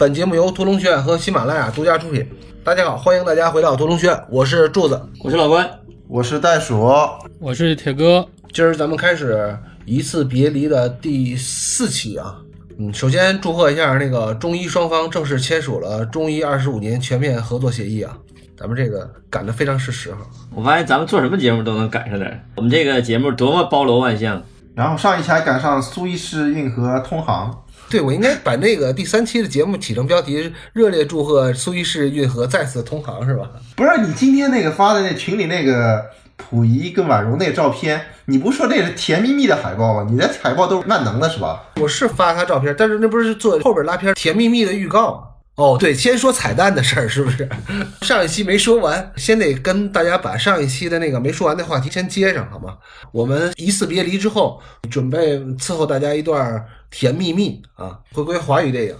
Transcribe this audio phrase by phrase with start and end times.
[0.00, 2.26] 好，本节目由屠龙学院和喜马拉雅独家出品。
[2.64, 4.98] 大家好，欢迎大家回到屠龙学院，我是柱子。
[5.22, 5.68] 我是老关，
[6.08, 6.90] 我是袋鼠，
[7.38, 9.54] 我是铁哥，今儿咱们开始
[9.84, 12.38] 一次别离的第四期啊。
[12.78, 18.16] 嗯，首先祝贺一下那个中医双方正式签署了中医二十五年全面合作协议啊，
[18.56, 20.22] 咱们这个赶得非常是时候。
[20.54, 22.40] 我发现咱们做什么节目都能赶上点儿。
[22.56, 24.42] 我们这个节目多么包罗万象，
[24.74, 33.50] 然后上一期还赶上苏伊士运河通航，对，我应该把那个第三期的节目起成标题“热烈祝贺苏伊士运河再次通航”是吧？
[33.74, 36.00] 不是你今天那个发的那群里那个
[36.36, 40.06] 溥仪跟婉容那个照片，你不是说那是甜蜜蜜的海报吗？
[40.08, 41.64] 你的海报都是万能的是吧？
[41.80, 45.22] 我是发他照片，但是那不是做后边拉片甜蜜蜜的预告吗？
[45.56, 47.46] 哦，对，先说彩蛋的事儿是不是？
[48.00, 52.76] 上一期没说完，先得跟大家把上一期的那个没说完的话题先接上，好吗？
[53.12, 58.94] 我们一次别离之后，准备伺候大家一段甜蜜蜜啊，回归华语电影。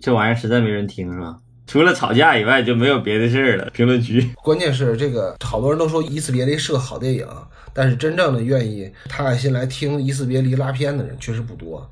[0.00, 1.38] 这玩意儿实在没人听是吧？
[1.66, 3.70] 除了吵架以外就没有别的事儿了。
[3.70, 7.26] 评论区，关键是这个，好多人都说《一次别离》是个好电影，
[7.72, 11.90] 但是真正的愿意踏下心来听《一次别离》拉片的人确实不多。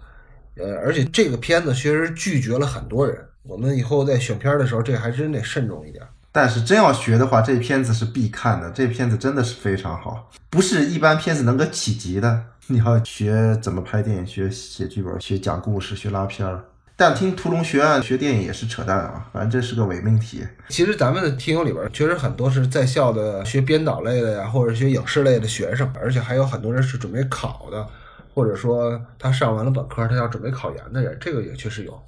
[0.56, 3.18] 呃，而且这个片子确实拒绝了很多人。
[3.44, 6.04] 我们以后在选片的时候，这还真得慎重一点。
[6.30, 12.42] 但是真要学的话，这片子是必看的，这片子真的是非常好，不是一般片子能够企及的。
[12.68, 16.64] 你要学怎么拍电影，学写剧本，学讲故事，学拉片儿。
[16.94, 20.46] 但听屠龙学院学电影也是扯淡啊，反正这是个伪命题。
[20.68, 27.84] 其实咱们的听友里边，确实很多是在校的学编导类的呀，或者学影视类的学生，而且还有很多人是准备考的，
[28.32, 32.00] 或者说他上完了本科，他要准备考研的人，这个也确实有。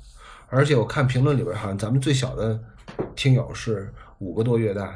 [0.48, 2.56] 而且我看评论里边，好像咱们最小的
[3.16, 4.94] 听友是五个多月大，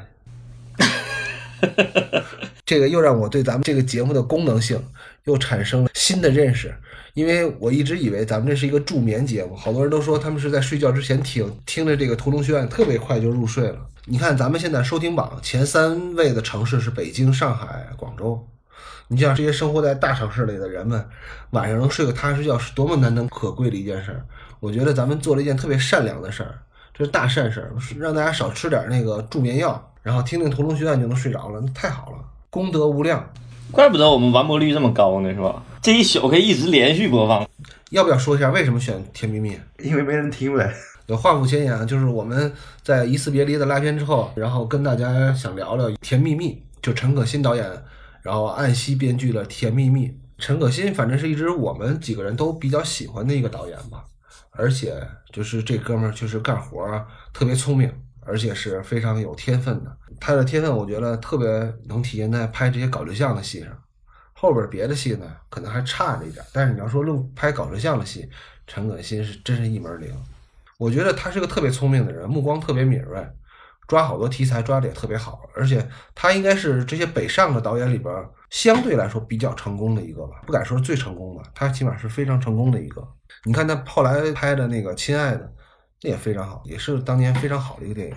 [2.65, 4.83] 这个又让我对咱们这个节目的功能性
[5.25, 6.75] 又产生了新的认识。
[7.15, 13.79] 因为我一直以为咱们这是一个助眠节目，好多人都说他们是在睡觉之前听，听着这个屠龙学院特别快就入睡了。
[14.05, 18.47] 你看咱们现在收听榜前三位的城市是北京、上海、广州。
[19.09, 21.05] 你像这些生活在大城市里的人们，
[21.51, 24.25] 晚上能睡个踏实觉是多么难能可贵的一件事儿。
[24.61, 26.59] 我觉得咱们做了一件特别善良的事儿，
[26.95, 32.19] 这是大善事儿，让大家少吃点那个助眠药，然后听听屠龙学院就能睡着了，那太好了，
[32.51, 33.29] 功德无量。
[33.71, 35.63] 怪不得我们完播率这么高呢，是吧？
[35.83, 37.47] 这一宿可以一直连续播放。
[37.91, 39.53] 要不要说一下为什么选《甜蜜蜜》？
[39.79, 40.75] 因为没人听呗。
[41.07, 47.67] 有话不前言，就是我们在一次别离的拉片之后，然后跟大家想聊聊《甜蜜蜜》，就陈可辛导演，
[48.23, 50.09] 然后按期编剧了《甜蜜蜜》。
[50.39, 54.05] 陈可辛反正是一直我们几个人都比较喜欢的一个导演吧，
[54.51, 54.95] 而且
[55.33, 57.91] 就是这哥们儿就是干活儿特别聪明，
[58.29, 59.97] 而且是非常有天分的。
[60.21, 61.47] 他的天分我觉得特别
[61.87, 63.71] 能体现在拍这些搞对象的戏上。
[64.35, 68.29] 后边别的戏呢，可能还差着一点，但是你要说论拍搞对象的戏，
[68.69, 70.09] 陈可辛是真是一门灵。
[70.79, 73.29] 我觉得他是个特别聪明的人，目光特别敏锐，
[73.89, 75.85] 抓好多题材抓的也特别好，而且
[76.15, 78.15] 他应该是这些北上的导演里边
[78.51, 83.03] 相对来说比较成功的一个吧，不敢说最成功的，他起码是非常成功的一个。
[83.45, 85.45] 你看他后来拍的那个《亲爱的》，
[86.03, 88.15] 那也非常好，也是当年非常好的一个电影。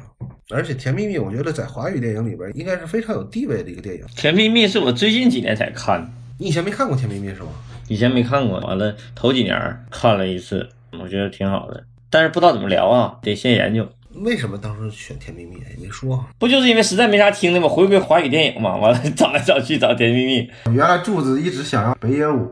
[0.50, 4.06] 而且《甜蜜蜜》，我觉得在华语电影里边应该是非常有地位的一个电影。
[4.16, 7.50] 《甜蜜蜜》是我最近几年才看，你以前没看过《甜蜜蜜》是吗？
[7.88, 10.70] 以前没看过，完了头几年看了一次，
[11.02, 13.90] 我觉得挺好的，但是不知道怎么聊啊，得先研究。
[14.16, 16.24] 为什么当时选《甜蜜蜜》也没说？
[16.38, 17.68] 不就是因为实在没啥听的吗？
[17.68, 22.52] 回归华语电影嘛，完了 找来找去找《甜蜜蜜原来柱子一直想要北野武，》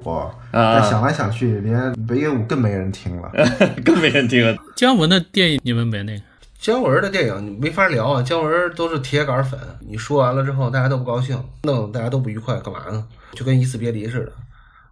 [0.51, 3.31] 但啊，想来想去，连北野武更没人听了。
[3.83, 4.57] 更没人听了。
[4.75, 6.23] 姜文的电影你们没那个？
[6.59, 13.05] 姜文的电影你没法聊啊，姜文都是铁杆粉，你说完了之后大家都不高兴，弄得大家都不愉快，干嘛呢？
[13.33, 14.31] 就跟一次别离似的，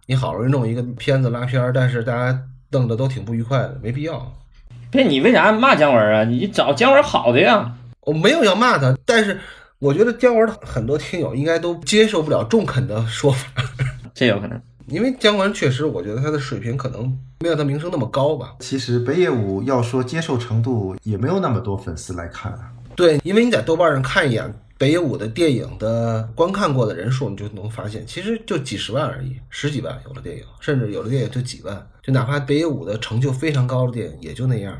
[0.06, 2.40] 你好容易弄一个片子拉片儿，但是大家
[2.70, 4.32] 弄得都挺不愉快的，没必要。
[4.90, 6.24] 别，你为啥骂姜文啊？
[6.24, 7.74] 你找姜文好的呀。
[8.00, 9.38] 我没有要骂他，但是
[9.78, 13.46] 我觉得姜文很多听友应该都接受不了中肯的说法，
[14.14, 14.58] 这有可能。
[14.86, 18.54] 因为姜文确实，我觉得他的水平可能没有他名声那么高吧。
[18.60, 22.60] 其实北野武要说接受程度，也没有那么多粉丝来看啊。
[22.96, 34.78] 对，因为你在豆瓣上看一眼北野武的电影的观看过的人数，你就能发现，其实就几十万而已，十几万有的电影，甚至有的电影就几万，就哪怕北野武的成就非常高的电影，也就那样。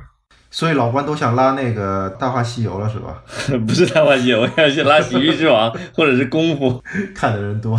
[0.50, 3.22] 所以老关都想拉那个《大话西游》了，是吧？
[3.66, 6.82] 不是大话西游，我要去拉《喜剧之王》或者是功夫。
[7.14, 7.78] 看的人多。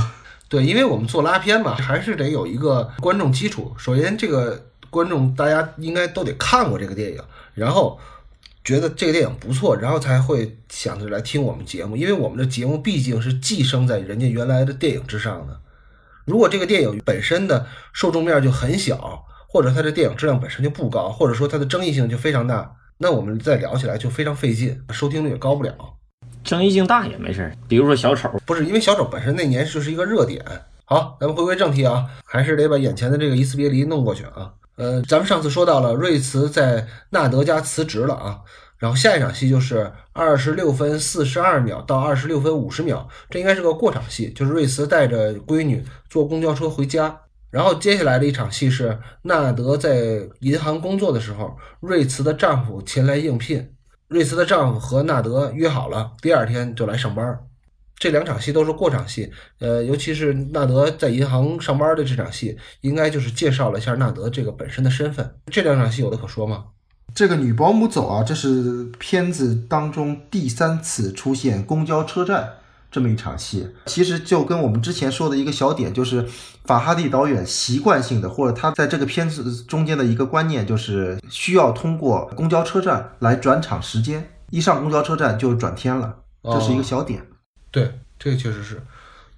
[0.49, 3.73] 对，因为我们做拉片嘛，还是得有一个观众基础。
[3.77, 7.21] 首先，这个观众大家应该都得看过这个电影，
[7.53, 7.97] 然后
[8.69, 11.97] 觉得这个电影不错，然后才会想着来听我们节目。
[11.97, 15.59] 因为我们的节目毕竟是寄生在人家原来的电影之上的。
[16.25, 25.73] 如果这个电影本身的受众面就很小，或者它的电影质量本身就不高，或者说它的争议性就非常大，那我们再聊起来就非常费劲，收听率也高不了。
[26.43, 30.45] 争议性大也没事儿，比如说小丑，不是因为小丑本身那年就是一个热点。
[30.85, 34.53] 好，咱们回归正题啊，还是得把眼前的这个一次别离弄过去啊。
[34.75, 38.39] 呃，咱们上次说到了瑞茨在纳德家辞职了啊，
[38.79, 47.21] 然后下一场戏就是二十六分四十二秒到二十六分五十秒，这应该是个过场戏，就是瑞茨带着闺女坐公交车回家。
[47.51, 53.73] 然后接下来的一场戏是纳德在银行工作的时候，瑞茨的丈夫前来应聘，
[54.07, 57.39] 瑞茨的丈夫和纳德约好了，第二天就来上班。
[57.97, 59.29] 这两场戏都是过场戏，
[59.59, 65.35] 呃，尤其是纳德在银行上班的这场戏，应该就是介绍了一下纳德这个本身的身份。
[65.47, 66.63] 这两场戏有的可说吗？
[67.13, 72.53] 这个女保姆走啊，这是片子当中第三次出现公交车站
[72.91, 73.67] 这么一场戏。
[73.85, 76.25] 其实就跟我们之前说的一个小点，就是
[76.65, 87.25] 法哈蒂导演习惯性的，或者他在这个片子中间的一个观念，就是需要通过公交车站来转场时间，一上公交车站就转天了，这是一个小点。
[87.71, 88.81] 对，这个确实是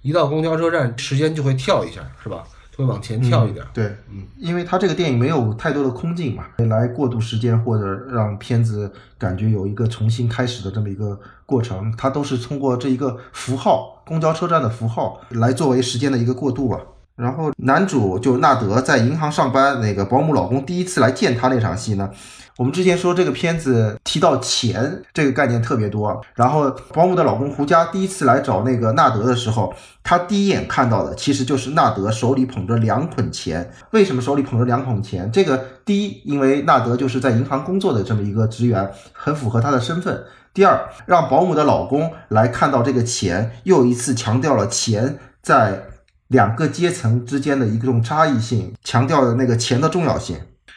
[0.02, 2.44] 一到公交车站，时间就会跳一下，是吧？
[2.86, 3.64] 往前跳一点。
[3.72, 16.80] 对，嗯，因为他这个电影没有太多的空镜嘛，来过渡时间或者让片子感觉有一个重新开始的这么一个过程，它都是通过这一个符号，公交车站的符号来作为时间的一个过渡吧。
[17.22, 22.10] 然后男主就纳德在银行上班，那个保姆老公第一次来见他那场戏呢。
[22.58, 29.72] 我们之前说这个片子提到钱这个概念特别多，然后保姆的老公胡佳第一次来找那个纳德的时候，
[30.02, 33.70] 他第一眼看到的其实就是纳德手里捧着两捆钱。
[33.92, 35.30] 为什么手里捧着两捆钱？
[35.30, 40.24] 这个第一，因为纳德就是在银行工作的这么一个职员，很符合他的身份。
[40.52, 45.84] 第二，让保姆的老公来看到这个钱，又一次强调了钱在
[46.32, 50.36] 两个阶层之间的一种差异性，强调的那个钱的重要性。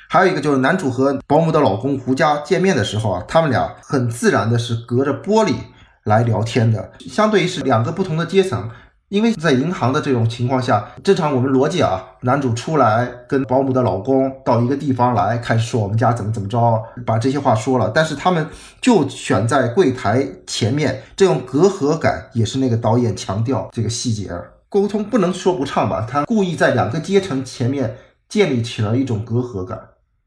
[0.10, 5.56] 还有一个就是男主和保姆的老公胡佳见面的时候啊，他们俩很自然的是隔着玻璃
[6.04, 8.70] 来聊天的，相对于是两个不同的阶层。
[9.10, 17.92] 因为在银行的这种情况下，正常我们逻辑啊，男主出来跟保姆的老公到一个地方来，开始说我们家怎么怎么着，把这些话说了。
[17.94, 18.46] 但是他们
[18.82, 24.32] 就选在柜台前面，这种隔阂感也是那个导演强调这个细节，
[24.76, 26.06] 沟通不能说不畅吧？
[26.06, 27.96] 他故意在两个阶层前面
[28.28, 29.80] 建立起了一种隔阂感。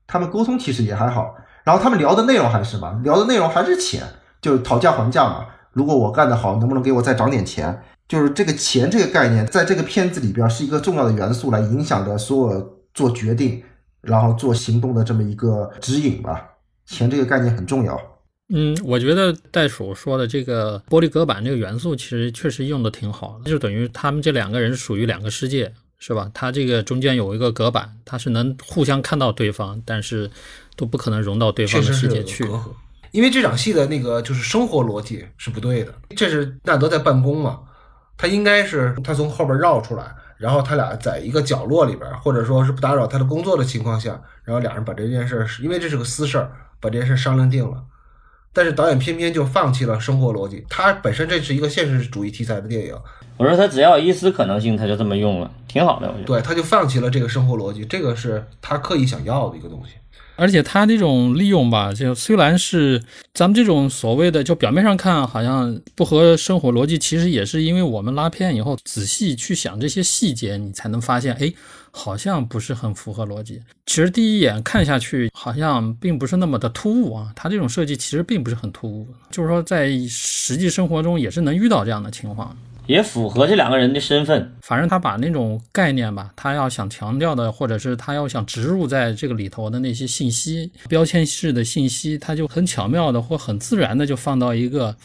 [0.06, 1.34] 他们沟通其实也还好，
[1.64, 2.98] 然后他们聊的内容还是什么？
[3.04, 4.02] 聊的内容还是钱，
[4.40, 5.44] 就是讨价还价嘛。
[5.72, 7.82] 如果我干得好，能不能给我再涨点钱？
[8.08, 13.62] 就是这个钱这个概念，在这个片子里边是一个重要的元素，来影响着所有做决定，
[14.00, 16.42] 然后做行动的这么一个指引吧。
[16.86, 18.00] 钱这个概念很重要。
[18.48, 25.72] 嗯，我觉得袋鼠说的这个玻璃隔板这个元素，其实确实用的挺好的，就等于他们这两个人属于两个世界。
[26.00, 26.30] 是吧？
[26.32, 30.30] 他这个中间有一个隔板，他是能互相看到对方，但是
[30.76, 32.46] 都不可能融到对方的世界去。
[32.46, 32.70] 隔阂，
[33.10, 35.92] 因为这场戏的那个就是生活逻辑是不对的。
[36.10, 37.58] 这是纳德在办公嘛？
[38.16, 47.82] 他应该是他从后边绕出来，然后他俩在一个角落里边，或者说是不打扰他的工作的情况下，然后俩人把这件事，因为这是个私事儿，把这件事商量定了。
[48.52, 52.94] 但是导演偏偏就放弃了生活逻辑，他本身这是一个现实主义题材的电影。
[53.36, 56.08] 我说他只要有一丝可能性，他就这么用了，挺好的。
[56.08, 59.92] 我觉得，对，他就放弃了这个生活逻辑，这个是他刻意想要的一个东西。
[60.38, 63.02] 而且他这种利用吧，就虽然是
[63.34, 71.52] 咱们这种所谓的，就表面上看好像不合生活逻辑，其实也是因为我们拉片以后仔细去想这些细节，你才能发现，哎，
[71.90, 73.60] 好像不是很符合逻辑。
[73.86, 77.32] 其实第一眼看下去，好像并不是那么的突兀啊。
[77.34, 82.56] 他这种设计其实并不是很突兀，就是说在实际生活中也是能遇到这样的情况。
[82.88, 84.56] 也符合这两个人的身份。
[84.62, 94.96] 反正他把那种概念吧，他要想强调的，或者是他要想植入在这个里头的那些信息，标签式的信息，他就很巧妙的或很自然的就放到一个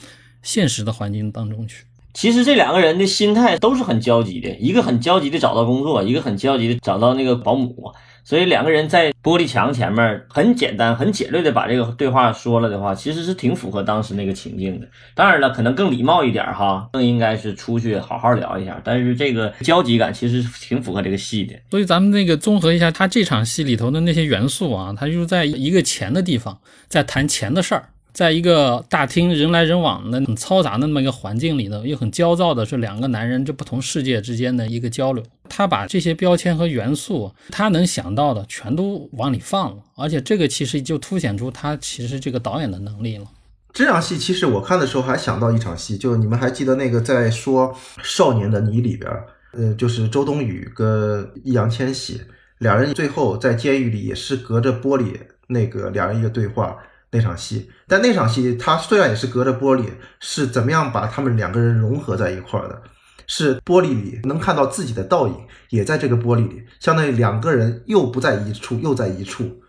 [0.41, 1.83] 现实的环境当中去。
[2.13, 7.93] 其实这两个人的心态都是很焦急的，一个很焦急的找到工作，一个很焦急的找到那个保姆。
[8.23, 14.87] 所以两个人在玻璃墙前面很简单、很简略的把这个对话说了的话，其实是挺符合当时那个情境的。
[15.13, 18.79] 当然了，可能更礼貌一点哈，更应该是出去好好聊一下。
[18.83, 21.53] 但是这个焦急感其实挺符合这个戏的。
[21.69, 27.89] 所以咱们那个综合一下，他这场戏里头的那些元素啊，他就是在一个钱的地方在谈钱的事儿。
[28.13, 35.23] 在一个大厅人来人往的很嘈杂的那么一个环境里头，又很焦躁的是两个男人这不同世界之间的一个交流。
[35.55, 43.25] 他把这些标签和元素，他能想到的全都往里放了，而且这个其实就凸显出他其实这个导演的能力了。
[43.72, 49.12] 这场戏其实我看的时候还想到一场戏，就你们还记得那个在说《少年的你》里边，
[49.51, 52.19] 呃，就是周冬雨跟易烊千玺
[52.57, 55.19] 两人最后在监狱里也是隔着玻璃
[55.50, 56.75] 那个两人一个对话。
[57.12, 57.69] 那场戏。
[57.88, 59.86] 但那场戏他虽然也是隔着玻璃，
[60.19, 62.81] 是怎么样把他们两个人融合在一块儿的？
[63.27, 65.35] 是玻璃里能看到自己的倒影，
[65.69, 69.59] 也在这个玻璃里，相当于两个人又不在一处，又在一处。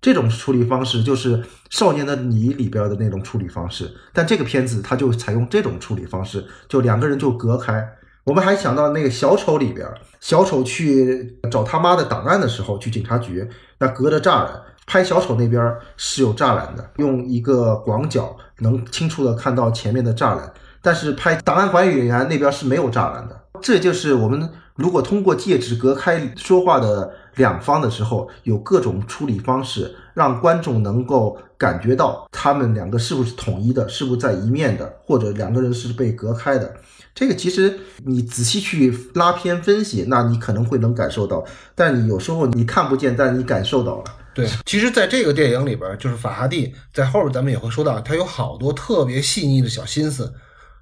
[0.00, 1.38] 这种处理方式就是
[1.70, 7.84] 《少年的你》里边的那种处理方式，但这个片子它就采用这种处理方式，就两个人就隔开。
[8.24, 9.88] 我们还想到那个小丑里边，
[10.20, 13.48] 小丑去找他妈的档案的时候，去警察局，
[13.78, 20.52] 那隔着栅栏拍小丑那边是有栅栏的，用一个广角能清楚的看到前面的栅栏，
[20.86, 23.40] 但是拍档案管理员那边是没有栅栏的。
[23.60, 27.12] 这就是我们如果通过戒指隔开说话的。
[27.36, 36.74] 两方的时候有各种处理方式，让观众能够感觉到他们两个是不是统一的，是不是在一面的，或者两个人是被隔开的。
[37.14, 44.04] 这个其实你仔细去拉片分析，那你可能会能感受到，但你有时候你看不见，但你感受到了。
[44.32, 50.32] 对，其实，在这个电影里边，就是法哈蒂在后边咱们也会说到，他有好多特别细腻的小心思，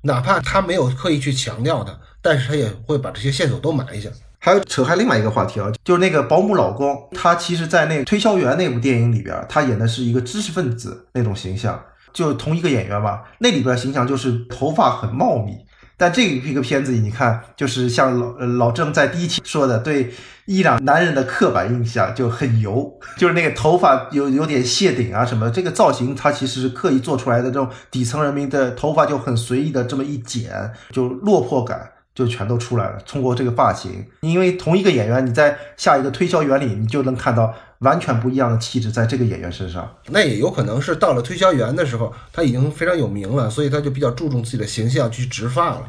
[0.05, 4.09] 哪怕他没有刻意去强调的，但是他也会把这些线索都埋一下。
[4.39, 11.83] 还有扯开另外一个话题啊，就是那个保姆老公，他其实，在那推销员那部电影里边，他演的是一个知识分子那种形象，
[12.13, 13.25] 就同一个演员吧。
[13.39, 15.57] 那里边形象就是头发很茂密，
[15.97, 20.13] 但这一个片子你看，就是像老老郑在第一期说的，对
[20.47, 31.91] 伊朗男人的刻板印象就很油，就是那个头发有有点谢顶啊什么，这个造型他其实是刻意做出来的，这种底层人民的头发就很随意的这么一剪，就落魄感。
[32.15, 32.99] 就全都出来了。
[33.05, 37.53] 通过这个发型，因为同一个演员，你在下一个推销员里，你就能看到
[37.85, 39.97] 完全不一样的气质在这个演员身上。
[40.09, 45.83] 那也有可能是到了推销员的时候，他已经非常有名了，所以他就比较注重自己的形象，去植发了。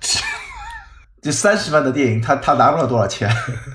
[1.20, 3.30] 这三十万的电影，他他拿不了多少钱。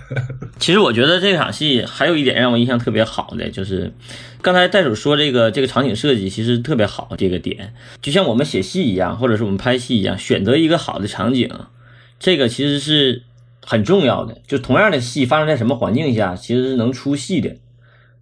[0.59, 3.91] 其实我觉得这场戏还有一点让我印象特别好的，就是
[4.41, 7.73] 刚才袋鼠说这个这个场景设计其实特别好，这个点
[8.03, 11.49] 就像我们写戏一样，或者是我们拍戏一样，选择一个好的场景，
[12.19, 13.23] 这个其实是
[13.69, 14.41] 很重要的。
[14.47, 17.55] 就同样的戏发生在什么环境下，其实是能出戏的。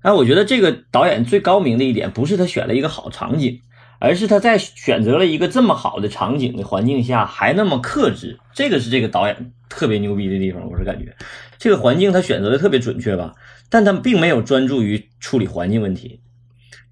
[0.01, 3.61] 哎，我觉得这个导演最高明的一点，不是他选了一个好场景。
[3.99, 10.69] 而是他在选择了一个这么好的场景的环境下，还那么克制，这个是这个导演特别牛逼的地方。
[10.69, 11.15] 我是感觉，
[11.57, 13.33] 这个环境他选择的特别准确吧，
[13.71, 16.19] 但他并没有专注于处理环境问题，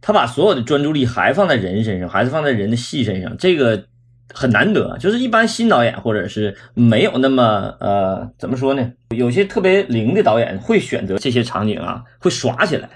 [0.01, 3.85] 他把所有的专注力还放在人身上，还是放在人的戏身上，这个
[4.33, 4.97] 很难得。
[4.99, 8.91] 就是一般新导演或者是没有那么呃怎么说呢？
[9.15, 12.89] 有些特别灵的导演会选择这些场景啊，会耍起来。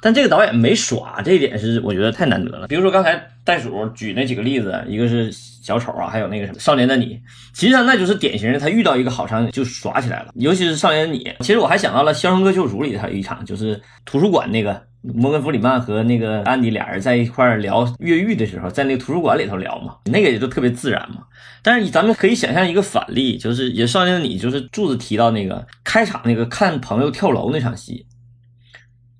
[0.00, 2.68] 但这个导演没耍，这一点是我觉得太难得了。
[2.68, 7.18] 比如说刚才袋鼠举那几个例子，一个是小丑啊，还有那个什么少年的你，
[7.52, 10.28] 其实上那就是典型的他遇到一个好场景就耍起来了。
[10.36, 21.22] 尤其是少年的你，其实我还想到了《肖申克救赎》里还有一场，就是图书馆那个摩根弗里曼和那个安迪俩人在一块聊越狱的时候，在那个图书馆里头聊嘛，那个也就特别自然嘛。
[21.62, 28.06] 但是咱们可以想象一个反例，就是也上映你，就是柱子提到那个开场那个看朋友跳楼那场戏。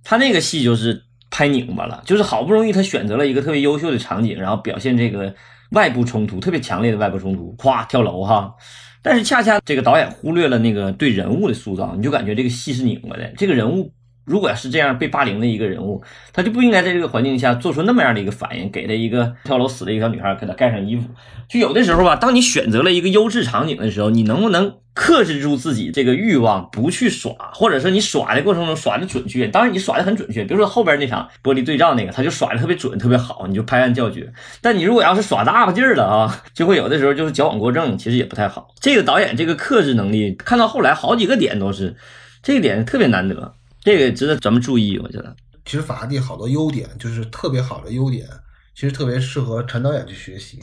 [0.02, 5.34] 他那个戏就是拍拧巴了，就是好不容易他选择了一个特别优秀的场景，然后表现这个
[5.70, 8.54] 外部冲突特别强烈的外部冲突，咵跳楼哈，
[9.02, 13.92] 但是恰恰这个导演忽略了那个对人物的塑造，你就感觉这个戏是拧巴的，这个人物。
[14.28, 21.08] 如果要是这样被霸凌的一个人物，他就不应该在这个环境下做出那么样的一个反应，给他一个跳楼死的一个小女孩给他盖上衣服。
[21.48, 29.46] 就有的时候吧，当你选择了一个优质场景的时候，你能不能克制住自己这个欲望，不去耍，或者说你耍的过程中耍的准确？
[29.46, 34.30] 当然你耍的很准确，比如说后边那场玻璃对照那个，他就耍的特别准，特别好，你就拍案叫绝。
[34.60, 38.74] 但你如果要是耍大发劲儿了啊，就会有的时候就是矫枉过正，其实也不太好。
[38.80, 41.96] 这个导演这个克制能力，看到后来好几个点都是，
[42.42, 43.54] 这个点特别难得。
[43.88, 45.34] 这个值得咱们注意，我觉得。
[45.64, 48.26] 其实法拉第好多优点，就是特别好的优点，
[48.74, 50.58] 其实特别适合陈导演去学习。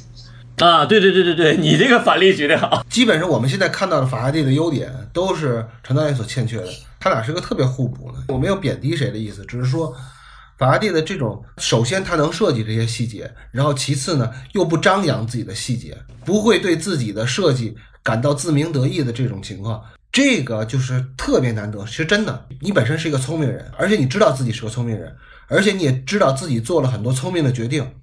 [0.57, 2.85] 啊，对对对对对，你这个反例举得好。
[2.87, 6.67] 基本上我们现在看到的法拉第的优点，都是陈导演所欠缺的。
[6.99, 8.19] 他俩是个特别互补的。
[8.27, 9.91] 我没有贬低谁的意思，只是说
[10.59, 19.81] 法拉第的这种，首先他能设计这些细节，然后其次呢，又不张扬自己的细节，不会对自己的设计感到自鸣得意的这种情况。
[20.15, 25.13] 这个就是特别难得，其实真的，你本身是一个聪明人，而且你知道自己是个聪明人，
[25.49, 27.95] 而且你也知道自己做了很多聪明的决定，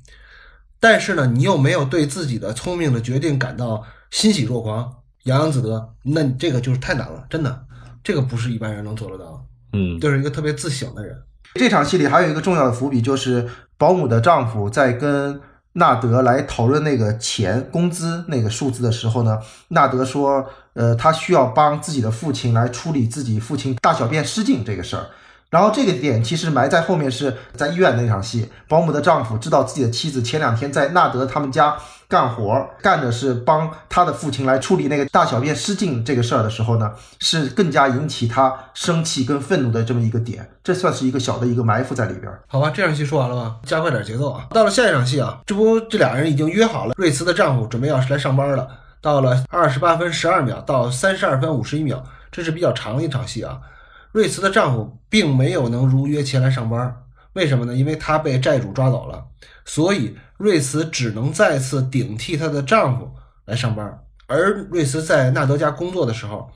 [0.78, 7.64] 但是呢，你又没有对自己的聪明的决定感到欣喜若狂、洋洋自得，那这个就是太难了，真的，
[8.04, 9.46] 这个不是一般人能做得到。
[9.72, 11.16] 嗯，就是一个特别自省的人。
[11.54, 15.40] 这场戏里还有一个重要的伏笔，就是保姆的丈夫在跟。
[15.74, 19.38] 纳德来讨论那个钱工资那个数字的时候呢，
[19.68, 25.06] 纳德说，呃，他需要帮自己的父亲来处理自己父亲大小便失禁这个事儿。
[25.52, 31.76] 然后这个点其实埋在后面是在医院那场戏，保姆的丈夫知道自己的妻子前两天在纳德他们家
[32.08, 42.32] 干活，干的是帮他的父亲来处理那个大小便失禁这个事儿的时候呢，是更加引起他生气跟愤怒的这么一个点，这算是一个小的一个埋伏在里边。
[42.46, 43.56] 好吧，这场戏说完了吧？
[43.66, 44.46] 加快点节奏啊！
[44.52, 48.66] 到了下一场戏啊，这不这俩人已经约好了，瑞茨的丈夫准备要是来上班了。
[49.02, 53.60] 到了二十八分十二秒到三十二分五十一秒，这是比较长的一场戏啊。
[54.12, 56.94] 瑞慈的丈夫并没有能如约前来上班，
[57.32, 57.74] 为什么呢？
[57.74, 59.24] 因为他被债主抓走了，
[59.64, 63.10] 所以瑞慈只能再次顶替她的丈夫
[63.46, 63.98] 来上班。
[64.26, 66.50] 而瑞慈在纳德家工作的时候，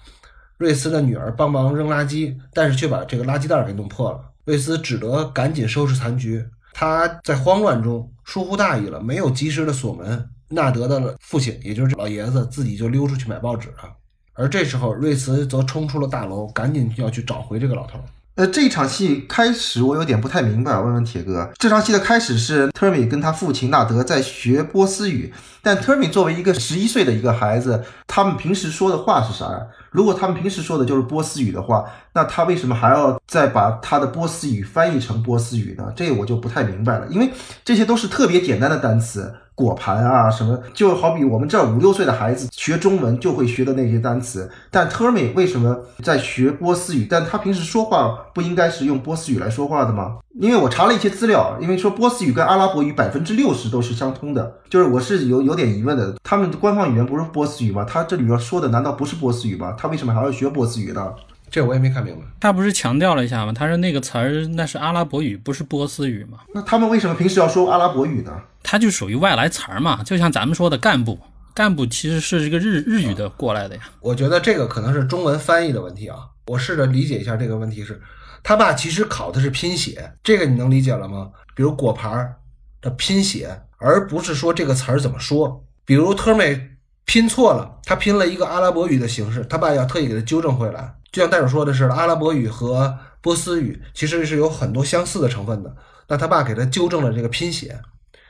[0.58, 4.20] 瑞慈的女儿帮忙扔垃圾，但是却把这个垃圾袋给弄破了。
[4.44, 6.46] 瑞茨只得赶紧收拾残局。
[6.72, 10.28] 他在慌乱中疏忽大意了，没有及时的锁门。
[10.48, 13.96] 纳德的父亲，也就是老爷子，自己就溜出去买报纸了。
[14.36, 17.98] 而这时候，瑞茨则冲出了大楼，赶紧要去找回这个老头。
[18.34, 29.66] 呃，这场戏开始我有点不太明白，问问铁哥，这场戏的开始是特米跟他父亲纳德在学波斯语，但特米作为一个十一岁的一个孩子，他们平时说的话是啥呀？
[29.90, 35.90] 如果他们平时说的就是波斯语的话，那他为什么还要再把他的波斯语翻译成波斯语呢？
[35.96, 37.30] 这我就不太明白了，因为
[37.64, 39.34] 这些都是特别简单的单词。
[39.56, 47.06] 果盘啊，什么就好比我们这五六岁的孩子学中文就会学的那些单词，但特美为什么在学波斯语？
[47.10, 50.18] 但他平时说话不应该是用波斯语来说话的吗？
[50.38, 56.14] 因为我查了一些资料，因为说波斯语跟阿拉伯语百分之六十都是相通的，就是我是有有点疑问的。
[56.22, 57.86] 他们的官方语言不是波斯语吗？
[57.88, 59.74] 他这里边说的难道不是波斯语吗？
[59.78, 61.14] 他为什么还要学波斯语呢？
[61.50, 62.22] 这我也没看明白。
[62.40, 63.52] 他不是强调了一下吗？
[63.52, 66.38] 他说那个词儿那是阿拉伯语，不是波斯语吗？
[66.54, 68.32] 那他们为什么平时要说阿拉伯语呢？
[68.62, 71.18] 它就属于外来词儿嘛，就像咱们说的干部，
[71.54, 73.82] 干部其实是这个日日语的过来的呀。
[74.00, 76.18] 我觉得这个可能是中文翻译的问题啊。
[76.46, 78.00] 我试着理解一下这个问题是，
[78.42, 81.30] 他爸其实考的是拼写，这个你能理解了吗？
[81.54, 82.34] 比如果盘
[82.80, 85.64] 的拼写，而不是说这个词儿怎么说。
[85.84, 86.70] 比如特美
[87.04, 90.94] 拼错了，他拼了一个阿拉伯语的形式，他爸要特意给他纠正回来。
[91.16, 95.74] 就像袋鼠说的是，阿拉伯语和波斯语其实是有很多相似的成分的，
[96.08, 97.80] 那他爸给他纠正了这个拼写。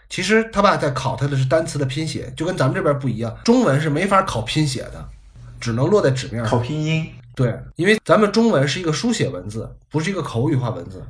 [0.09, 3.37] 其实他爸在考他的是单词的拼写，就跟咱们这边不一样。
[3.44, 5.05] 中文是没法考拼写的，
[5.59, 7.05] 只能落在纸面上考拼音。
[7.35, 11.03] 对，因为咱们中文是一个书写文字，不是一个口语化文字。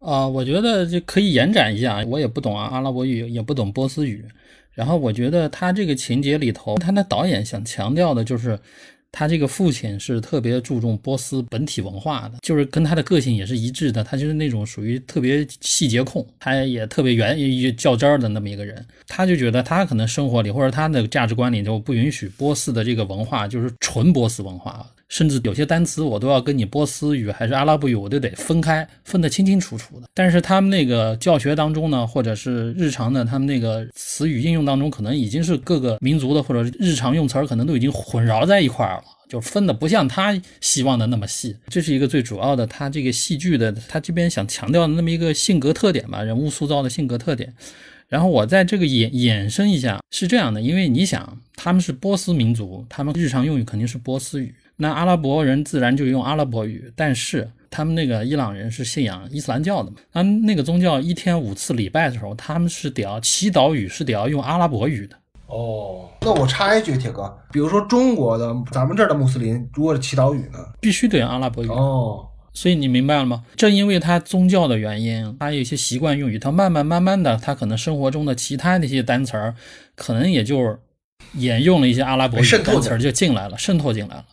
[0.00, 2.02] 啊，我觉得就可以延展一下。
[2.06, 4.24] 我也不懂啊，阿拉伯语也不懂波斯语。
[4.72, 8.58] 然后我觉得他这个情节里头，他的导演想强调的就是。
[9.10, 14.04] 他这个父亲是特别注重波斯本体文化的，就是跟他的个性也是一致的。
[14.04, 17.36] 他就是那种属于特别细节控，他也特别圆
[17.76, 18.84] 较真儿的那么一个人。
[19.06, 24.86] 他就觉得他可能生活里或者他的价值观里就不允许波斯的这个文化，就是纯波斯文化。
[25.08, 30.06] 甚至有些单词我都要跟你波斯语还是阿拉伯语，我都得分开，分得清清楚楚的。
[30.14, 41.56] 但是他们那个教学当中呢，或者是日常的他们那个词语应用当中，可能已经是各个民族的或者日常用词儿，可能都已经混淆在一块儿了，就分的不像他希望的那么细。
[41.68, 47.54] 这是一个最主要的，他这个戏剧的他这边想强调的那么一个性格特点吧，人物塑造的性格特点。
[48.08, 54.54] 然后我在这个衍衍生一下，是这样的，因为你想他们是波斯民族，他们日常用语肯定是波斯语。
[54.80, 59.96] 那阿拉伯人自然就用阿拉伯语，但是他们那个伊朗人是信仰伊斯兰教的嘛？
[60.12, 65.16] 他们那个宗教一天五次礼拜的时候，他们是得要祈祷语是得要用阿拉伯语的。
[65.48, 71.68] 哦，那我插一句，铁哥，比如说中国的咱们这儿的穆斯林，如果是祈祷语呢，必须得用阿拉伯语。
[71.68, 73.44] 哦，所以你明白了吗？
[73.56, 79.54] 正因为他宗教的原因，他有一些习惯用语，他慢慢慢慢的，他可能生活中的其他那些单词儿，
[79.96, 80.78] 可能也就
[81.32, 84.24] 沿用了一些阿拉伯语单词儿就进来了，渗透进来了。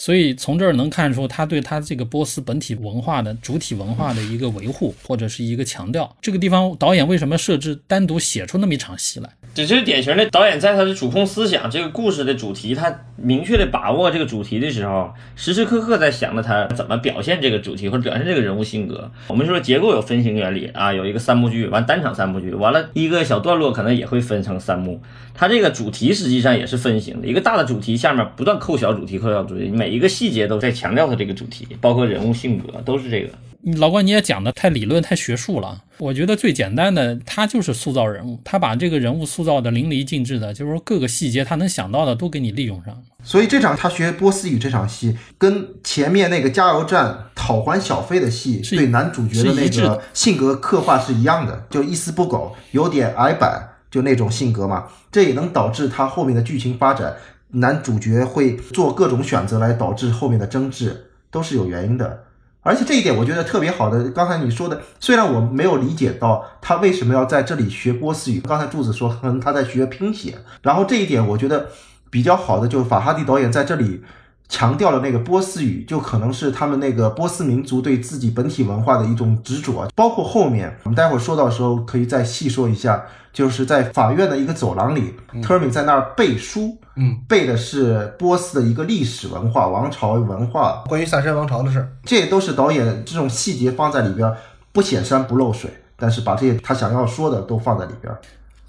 [0.00, 6.16] 所以从这儿能看出，他对他这个波斯本体文化的主体文化的一个维护，或者是一个强调。
[6.22, 9.28] 这个地方导演为什么设置单独写出那么一场戏来？
[9.54, 19.10] 这就是典型的导演在他的主控思想，这个故事的主题，他明确的把握这个主题的时候，时时刻刻在想着他怎么表现这个主题或者表现这个人物性格。
[19.26, 25.02] 我们说结构有分形原理啊，有一个三幕剧，完单场三幕剧，完了一个小段落可能也会分成三幕。
[25.34, 33.30] 他这个主题实际上也是分形的，一个大的主题下面不断扣小主题，扣小主题，每一个细节都在强调他这个主题，包括人物性格都是这个。
[33.76, 43.02] 老关你也讲的太理论太学术了，我觉得最简单的，他就是塑造人物，他把这个人物塑造的淋漓尽致的，就是说各个细节他能想到的都给你利用上。
[43.24, 54.86] 所以这场他学波斯语这场戏，跟前面那个加油站讨还小费的戏，对男主角的那个性格刻画是一样的，就一丝不苟，有点矮板，就那种性格嘛。
[55.10, 57.16] 这也能导致他后面的剧情发展，
[57.50, 62.24] 男主角会做各种选择来导致后面的争执，都是有原因的。
[62.68, 71.68] 而且这一点我觉得特别好的，刚才你说的，虽然我没有理解到他为什么要在这里学波斯语，刚才柱子说可能他在学拼写，然后这一点我觉得
[72.10, 74.02] 比较好的就是法哈蒂导演在这里
[74.48, 94.32] 强调了那个波斯语，就可能是他们那个波斯民族对自己本体文化的一种执着，包括后面我们待会儿说到的时候可以再细说一下，就是在法院的一个走廊里，特尔米在那儿背书，嗯，背的是波斯的一个历史文化、王朝文化，关于萨珊王朝的事儿，这都是导演这种细节放在里边，
[94.72, 98.10] 不显山不漏水，但是把这些他想要说的都放在里边。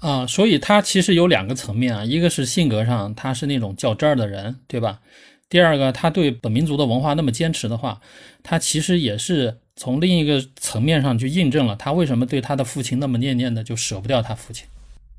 [0.00, 4.98] 啊，所以他其实有两个层面啊，一个是性格上他是那种较真儿的人，对吧？
[5.50, 8.00] 第二个，他对本民族的文化那么坚持的话，
[8.42, 14.64] 他其实也是从另一个层面上去印证了他为什么对他的父亲那么念念的，就舍不掉他父亲。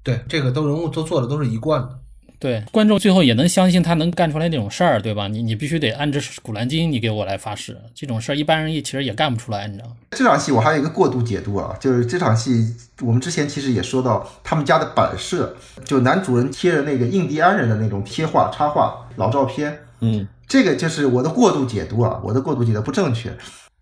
[0.01, 1.99] 对，这个都人物都做的都是一贯的。
[2.39, 5.27] 对，观众最后也能相信他能干出来那种事儿，对吧？
[5.27, 9.95] 你你必须得按着《古兰经》，你给我来发誓，这种事儿一般人也其实也干不出来，你知道吗？
[10.09, 23.35] 这场戏我还有一个过度解读啊，就是这场戏我们之前其实也说到，他们家的摆设，就男主人贴着那个印第安人的那种贴画插画老照片，嗯，这个就是我的过度解读啊，我的过度解读不正确，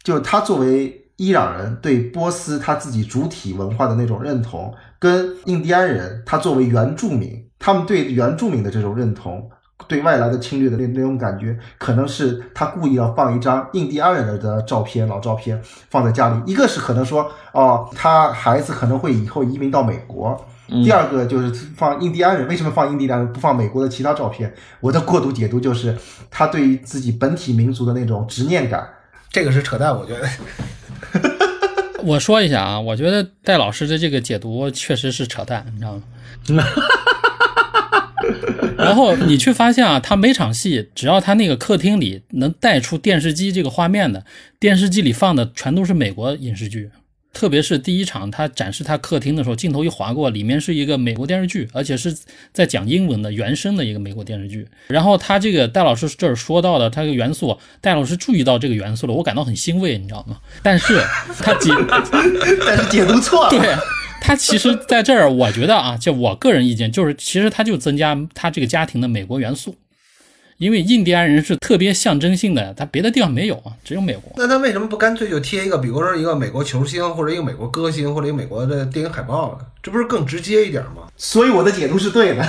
[0.03, 9.49] 就是他作为伊朗人对波斯他自己主体文化的那种认同，跟印第安人他作为原住民，他们对原住民的这种认同，
[9.87, 16.41] 对外来的侵略的那那种感觉，可能是他故意要放一张印第安人的照片，老照片放在家里。
[16.45, 20.37] 一个是可能说，哦，他孩子可能会以后移民到美国。
[20.83, 24.53] 第二个就是放印第安人，为什么放印第安人不放美国的其他照片？
[24.79, 25.95] 我的过度解读就是
[26.29, 28.87] 他对于自己本体民族的那种执念感。
[29.31, 30.27] 这个是扯淡，我觉得。
[32.03, 36.03] 我说一下啊，我觉得戴老师的这个解读确实是扯淡，你知道吗？
[38.77, 44.23] 然后你去发现啊，他每场戏只要他那个客厅里能带出电视机这个画面的，
[44.59, 46.89] 电视机里放的全都是美国影视剧。
[47.31, 52.15] 特别是第一场他展示他客厅的时候，镜头一划过，里面是一个美国电视剧，而且是
[52.51, 54.67] 在讲英文的原声的一个美国电视剧。
[54.87, 60.39] 然后他这个戴老师这儿说到的他这个元素，戴老师注意到这个元素了，我感到很欣慰，你知道吗？
[60.63, 61.01] 但是
[61.39, 61.71] 他解，
[62.65, 63.49] 但是解读错了。
[63.51, 63.75] 对
[64.21, 69.75] 他其实在这儿，我觉得啊，就我个人意见，就是其实他就增加他这个家庭的美国元素。
[70.59, 74.33] 因为印第安人是特别象征性的，他别的地方没有啊，只有美国。
[74.35, 79.65] 那他为什么不干脆就贴一个，比如说一个美国球星，或者一个美国歌星，或者一个美国的电影海报呢？
[79.81, 81.07] 这不是更直接一点吗？
[81.15, 82.45] 所以我的解读是对的。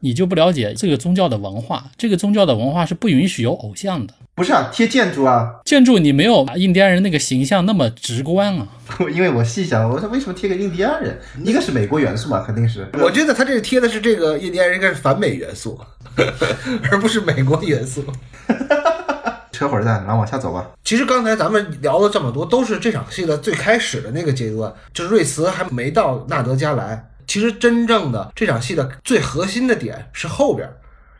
[0.00, 4.14] 你就不了解这个宗教的文化，这个宗教的文化是不允许有偶像的。
[4.34, 8.66] 不是啊，贴建筑啊，建筑你没有印第安人那个形象那么直观啊。
[9.12, 11.18] 因为我细想，我说为什么贴个印第安人？
[11.44, 12.88] 一个是美国元素嘛，肯定是。
[12.94, 15.78] 我觉得他这个贴的是这个印第安人应该是反美元素，
[16.90, 18.02] 而不是美国元素。
[19.52, 20.70] 扯会儿蛋，然后往下走吧。
[20.82, 27.09] 其实刚才咱们聊了这么多，都是这场戏的最开始的那个阶段，就是瑞茨还没到纳德家来。
[27.30, 30.68] 其实真正的这场戏的最核心的点是后边，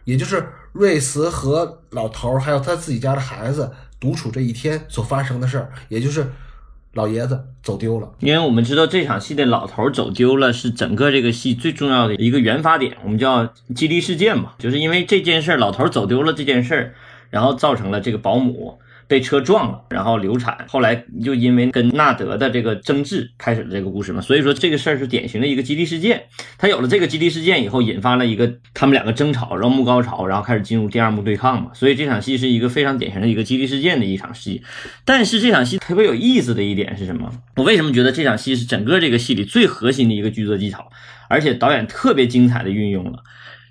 [0.02, 3.70] 也就是瑞茨和老头儿还有他自己家的孩子
[4.00, 6.26] 独处这一天所发生的事儿，也就是
[6.94, 8.10] 老爷子走丢了。
[8.18, 13.46] 因为我们知道这场戏的老头走丢了是整个这个戏最重要的一个原发点，我们叫
[13.76, 16.94] 激励事件嘛，就是因为这件事儿，老头走丢了这件事儿，
[17.30, 18.80] 然后造成了这个保姆。
[19.10, 24.20] 被车撞了，然后流产，后来就因为跟纳德的这个争执开始了这个故事嘛。
[24.20, 26.22] 所以说这个事儿是典型的一个激励事件。
[26.58, 31.72] 他有了这个激励事件以后，引发了一个他们两个争吵，然后幕高潮，然后开始进入第二幕对抗嘛。
[31.74, 34.62] 所以这场戏是一个非常典型的一个激励事件的一场戏。
[35.04, 37.32] 但是这场戏特别有意思的一点是什么？
[37.56, 40.88] 我为什么觉得这场戏是整个这个戏里最核心的一个剧作技巧，
[41.28, 43.24] 而且导演特别精彩的运用了？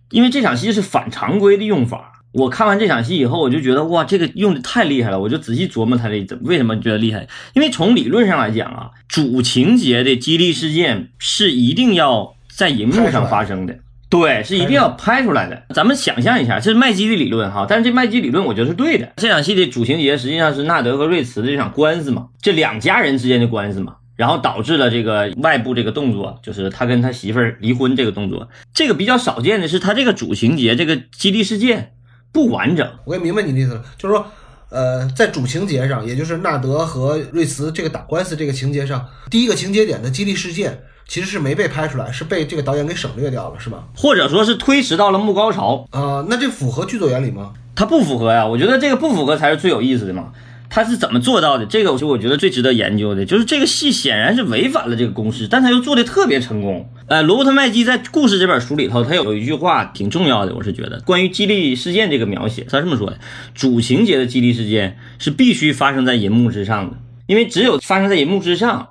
[0.10, 2.19] 因为这场戏是反常规的用法。
[2.32, 5.20] 我看完这场戏以后，我就觉得哇，这个用的太厉害了。
[5.20, 7.28] 我就仔细琢磨他这怎为什么觉得厉害？
[7.54, 15.64] 因为从理论上来讲啊，主情节的激励事件是一定要在荧幕上发生的，对，是一定要拍出来的。
[15.74, 19.12] 咱们想象一下，这是麦基的理论哈，但是这麦基理论我觉得是对的。
[19.18, 28.50] 这场戏的主情节实际上是纳德和瑞茨的这场官司嘛，这两家人之间的官司嘛，然后导致了这个外部这个动作，就是他跟他媳妇儿离婚这个动作。
[28.72, 31.94] 这个比较少见的是，他这个主情节这个激励事件。
[32.32, 34.26] 不完整，我也明白你的意思了，就是说，
[34.70, 43.84] 呃，在主情节上，也就是纳德和瑞茨这个打官司这个情节上，第一个情节点的激励事件其实是没被拍出来，是被这个导演给省略掉了，是吧？
[43.96, 46.24] 或者说是推迟到了幕高潮啊？
[46.30, 47.54] 那这符合剧作原理吗？
[47.76, 50.32] 它不符合呀，我觉得这个不符合才是最有意思的嘛。
[50.70, 51.66] 他是怎么做到的？
[51.66, 56.88] 这个是我觉得最值得研究的，就是这个戏显然是违反了这个公式，但他又做的特别成功。
[57.08, 63.20] 呃，罗伯特麦基在《故事》这本书里头，他有一句话挺重要的，我是觉得关于激励事件这个描写，他这么说的：
[63.56, 68.90] 主情节的激励事件是必须发生在银幕之上的，因为只有发生在银幕之上，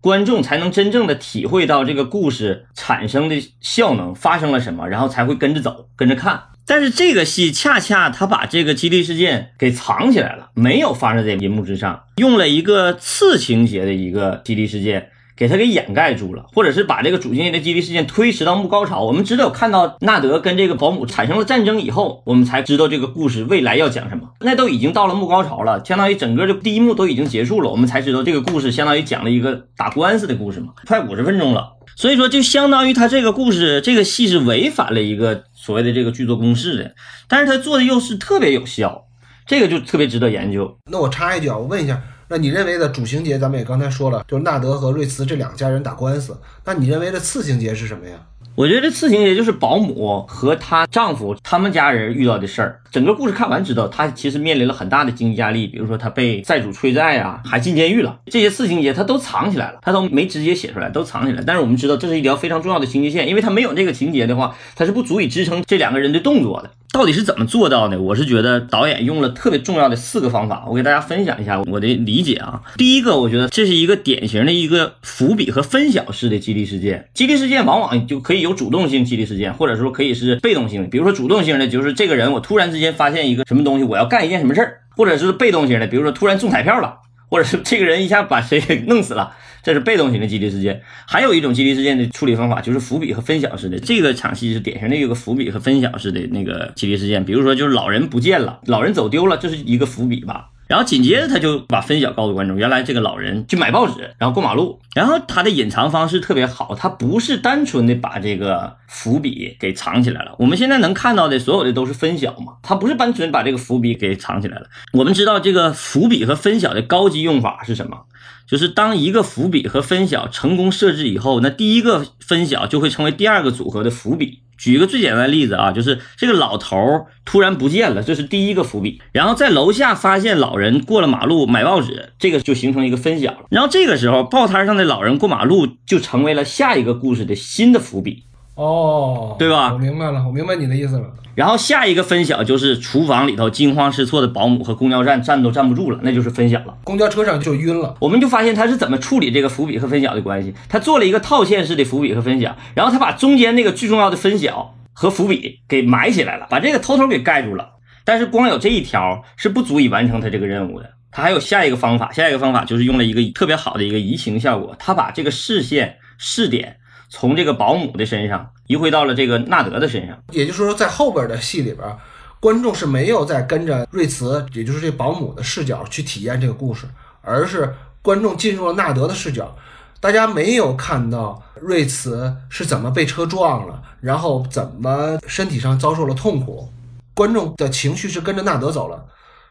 [0.00, 6.42] 观众才能真正的体会到这个故事产生的效能发生了什么，然后才会跟着走，跟着看。
[6.70, 19.02] 但是这个戏恰恰他把这个激励事件给藏起来了，没有发生在银幕之上，用了一个次情节的一个激励事件给他给掩盖住了，或者是把这个主情节的激励事件推迟到幕高潮。
[19.02, 24.28] 我们只有看到纳德跟这个保姆产生了战争以后，我们才知道这个故事未来要讲什么。
[24.42, 31.72] 那都已经到了幕高潮了，相当于整个这第一幕都已经结束了，我们才知道这个故事相当于讲了一个打官司的故事嘛，快五十分钟了。
[31.96, 36.94] 所以说，就相当于他这个故事，这个戏是违反了一个 所谓的这个剧作公式的，
[37.28, 39.06] 但是他做的又是特别有效，
[39.44, 40.78] 这个就特别值得研究。
[40.90, 48.16] 那我插一句啊，我问一下，那你认为的主情节，咱们也刚才说了，就是纳德和瑞茨这两家人打官司，那你认为的次情节是什么呀？
[48.56, 52.80] 我觉得这次情节就是保姆和她丈夫他们家人遇到的事儿。
[52.90, 58.18] 整个故事看完知道，她其实面临了很大的经济压力，比如说她被债主催债啊，还进监狱了。
[58.26, 61.42] 这些次情节她都藏起来了，她都没直接写出来，都藏起来。
[61.46, 66.70] 但是我们知道，这是一条非常重要的情节线，因为她没有这个情节的话，她是不足以支撑这两个人的动作的。
[66.92, 68.00] 到底是怎么做到的？
[68.00, 72.60] 我是觉得导演用了特别重要的四个方法，我给大家分享一下我的理解啊。
[72.76, 77.08] 第一个，我觉得这是一个典型的一个伏笔和分享式的激励事件。
[77.14, 80.88] 激励事件往往就可以有主动性激励事件，或者说可以是被动性的。
[80.88, 86.96] 比如说主动性的，就是这个人我突然之间发现一个什么东西，我要干一件什么事儿；或者是被动型的，比如说突然中彩票了，
[87.28, 89.32] 或者是这个人一下把谁给弄死了。
[89.62, 93.78] 这是被动型的激励事件，还有一种激励事件的处理方法就是伏笔和分享式的。
[93.78, 97.24] 这个场戏是典型的一个伏笔和分享式的那个激励事件。
[97.24, 100.50] 比如说，就是老人不见了，老人走丢了，这是一个伏笔吧。
[100.66, 110.36] 然后紧接着他就把分晓告诉观众，原来这个老人去买报纸，然后过马路，然后他的隐藏方式特别好，他不是单纯的把这个伏笔给藏起来了。
[110.38, 114.66] 我们现在能看到的所有的都是分晓嘛，他不是单纯把这个伏笔给藏起来了。
[114.92, 118.04] 我们知道这个伏笔和分晓的高级用法是什么？
[118.50, 124.40] 就是当一个伏笔和分晓成功设置以后，那第一个分晓就会成为第二个组合的伏笔。
[124.58, 129.00] 举一个最简单的例子啊，就是这个老头儿突然不见了，这是第一个伏笔。
[129.12, 133.46] 然后在楼下发现老人过了马路买报纸，这个就形成一个分晓了。
[133.50, 138.24] 然后这个时候报摊上的老人过马路就成为了下一个故事的新的伏笔。
[138.56, 141.06] 哦，对吧我明白了，我明白你的意思了。
[141.34, 146.76] 然后下一个分晓就是厨房里头惊慌失措的保姆和公交站站都站不住了，那就是分晓了。
[146.84, 150.54] 公交车上就晕了，我们就发现他是怎么处理这个伏笔和分晓的关系。
[150.68, 157.70] 他做了一个套线式的伏笔和分晓，然后他把中间那个最重要的分晓和伏笔给埋起来了，把这个偷偷给盖住了。
[158.04, 160.90] 但是光有这一条是不足以完成他这个任务的。
[161.12, 166.76] 他还有下一个方法，下一个方法就是用了一个特别好的一个移情效果，他把这个视线视点
[167.08, 170.16] 从这个保姆的身上移回到了这个纳德的身上。
[170.30, 171.98] 也就是说，在后边的戏里边，
[172.38, 176.86] 观众是没有在跟着瑞茨，也就是这保姆的视角去体验这个故事，
[177.20, 179.56] 而是观众进入了纳德的视角。
[179.98, 186.72] 大家没有看到瑞茨是怎么被车撞了，然后怎么身体上遭受了痛苦，
[187.12, 189.04] 观众的情绪是跟着纳德走了。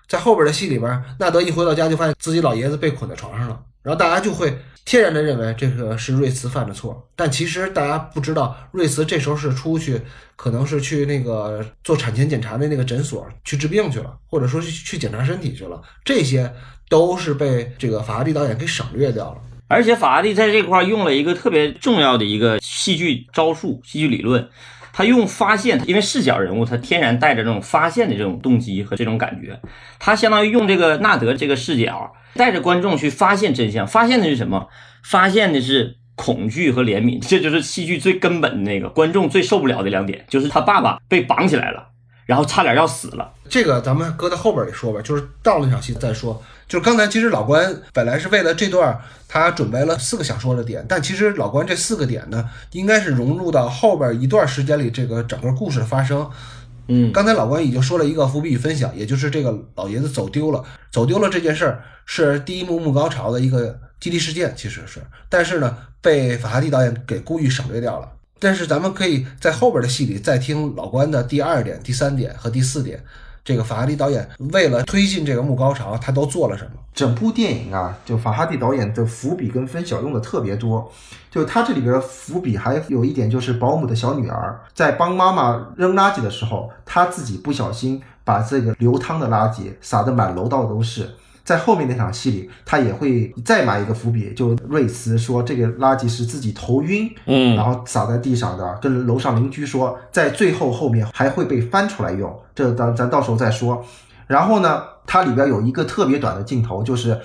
[0.08, 10.02] 在后边的戏里边，纳德一回到家就发现自己老爷子被捆在床上了，然后大家就会天然的认为这个是瑞茨犯的错，但其实大家不知道，瑞茨这时候是出去，
[10.36, 16.52] 可能是去那个做产前检查的那个诊所去治病去了，或者说是去检查身体去了，这些
[16.90, 19.42] 都是被这个法拉第导演给省略掉了。
[19.68, 24.50] 而且法拉第在这块用了一个特别重要的一个戏剧招数、戏剧理论，
[24.92, 29.60] 他用发现，因为视角人物他天然带着这种发现的这种动机和这种感觉，
[30.00, 33.88] 他相当于用这个纳德这个视角，带着观众去发现真相。
[33.88, 34.68] 发现的是什么？
[35.04, 41.88] 发现的是恐惧和怜悯，这就是戏剧最根本的那个观众最受不了的两点，就是他爸爸被绑起来了，
[42.26, 43.32] 然后差点要死了。
[43.48, 46.44] 这个咱们搁在后边里说吧，就是到了那场戏再说。
[46.70, 56.30] 就是刚才其实老关本来是为了这段他准备了四个想说的点，但其实老关这四个点呢，应该是融入到后边一段时间里这个整个故事的发生。
[56.88, 68.12] 嗯，刚才老关已经说了一个伏笔与分享，也就是这个老爷子走丢了，走丢了这件事儿是第一幕幕高潮的一个激励事件，其实是，但是呢，被法哈蒂导演给故意省略掉了。
[68.40, 73.04] 但是咱们可以在后边的戏里再听老关的第二点、第三点和第四点。
[73.44, 76.72] 这个法哈蒂导演为了推进这个幕高潮，他都做了什么？
[76.94, 80.92] 整部电影啊，就法哈蒂导演的伏笔跟分晓用的特别多。
[81.32, 91.10] 就他这里边的伏笔还有一点，就是保姆的小女儿在帮妈妈扔垃圾的时候，她自己不小心把这个流汤的垃圾撒得满楼道都是。
[91.50, 103.84] 在后面那场戏里，他也会再埋一个伏笔，就瑞茨说这个垃圾是自己头晕，嗯然后撒在地上的，跟楼上邻居说，在最后后面还会被翻出来用，这咱咱到时候再说。
[104.28, 107.20] 然后呢，它里边有一个特别短的镜头，就是，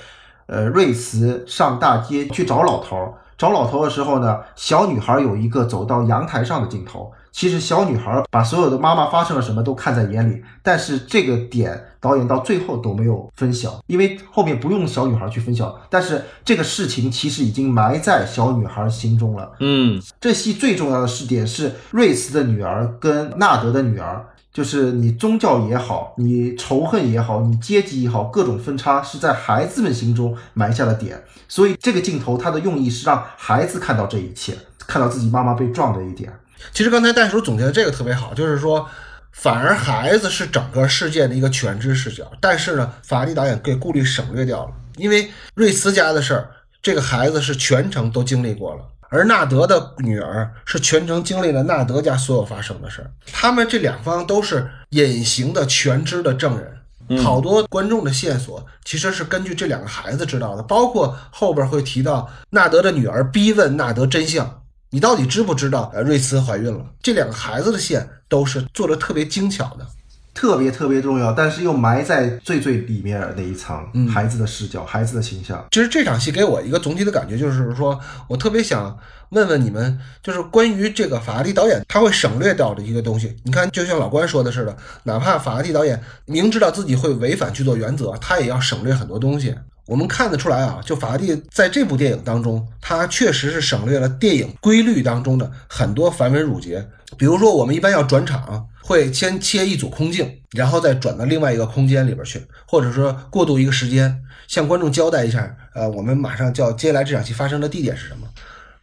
[0.47, 7.13] 呃，瑞茨上大街去找老头儿，找老头儿的时候呢，小女孩有一个走到阳台上的镜头。
[7.35, 19.51] 其实小女孩把所有的妈妈发生了什么都看在眼里，但是这个点导演到最后都没有分晓，因为后面不用小女孩去分晓，但是这个事情其实已经埋在小女孩心中了。
[19.59, 31.21] 嗯这戏最重要的试点是瑞斯的女儿跟纳德的女儿，就是你宗教也好，你仇恨也好，你阶级也好，各种分叉是在孩子们心中埋下的点。
[31.49, 36.33] 所以这个镜头它的用意是让孩子看到这一切，看到自己妈妈被撞的一点。
[36.73, 38.89] 其实刚才袋鼠总结的这个特别好，就是说，
[39.33, 46.51] 反而孩子是整个事件的一个全知视角，但是呢，法拉第导演给顾虑省略掉了，因为瑞斯家的事儿，
[46.83, 48.81] 这个孩子是全程都经历过了。
[49.11, 64.64] 而纳德的女儿是全程经历了纳德家所有发生的事儿，他们这两方都是隐形的全知的证人，好多观众的线索其实是根据这两个孩子知道的，包括后边会提到纳德的女儿逼问纳德真相，
[64.95, 66.87] 你到底知不知道呃瑞慈怀孕了？
[67.03, 69.85] 这两个孩子的线都是做的特别精巧的。
[70.33, 75.67] 特别特别重要，但是又埋在最最里面那一层，嗯孩子的视角，孩子的形象。
[75.73, 78.97] 其实这场戏给我一个总体的感觉，就是说我特别想
[79.31, 83.35] 问问你们，就是关于这个法拉第导演他会省略掉的一个东西。
[83.43, 89.57] 你看，就像老关说的似的，哪怕法拉第导演明知道自己会违反剧作原则，他也要省略很多东西。
[89.87, 96.89] 我们看得出来啊，就法拉第在这部电影当中，他确实是省略了电影规律当中的很多繁文缛节。
[97.19, 108.27] 比如说，我们一般要转场，会先切一组空镜，然后再转到另外一个空间里边去，或者说过渡一个时间，向观众交代一下，呃，我们马上就要接下来这场戏发生的地点是什么。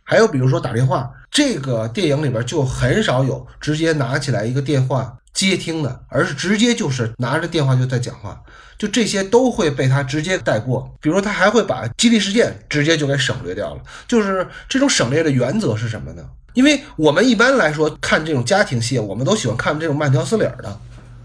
[0.04, 8.42] 还有比如说打电话，这个电影里边就很少有直接拿起来一个电话接听的，而是直接就是拿着电话就在讲话，
[8.78, 10.94] 就这些都会被他直接带过。
[11.02, 16.24] 比如说他还会把激励事件直接就给省略掉了，就是这种省略的原则是什么呢？
[16.54, 20.68] 因为我们一般来说看这种家庭戏，我们都喜欢看这种慢条斯理儿的，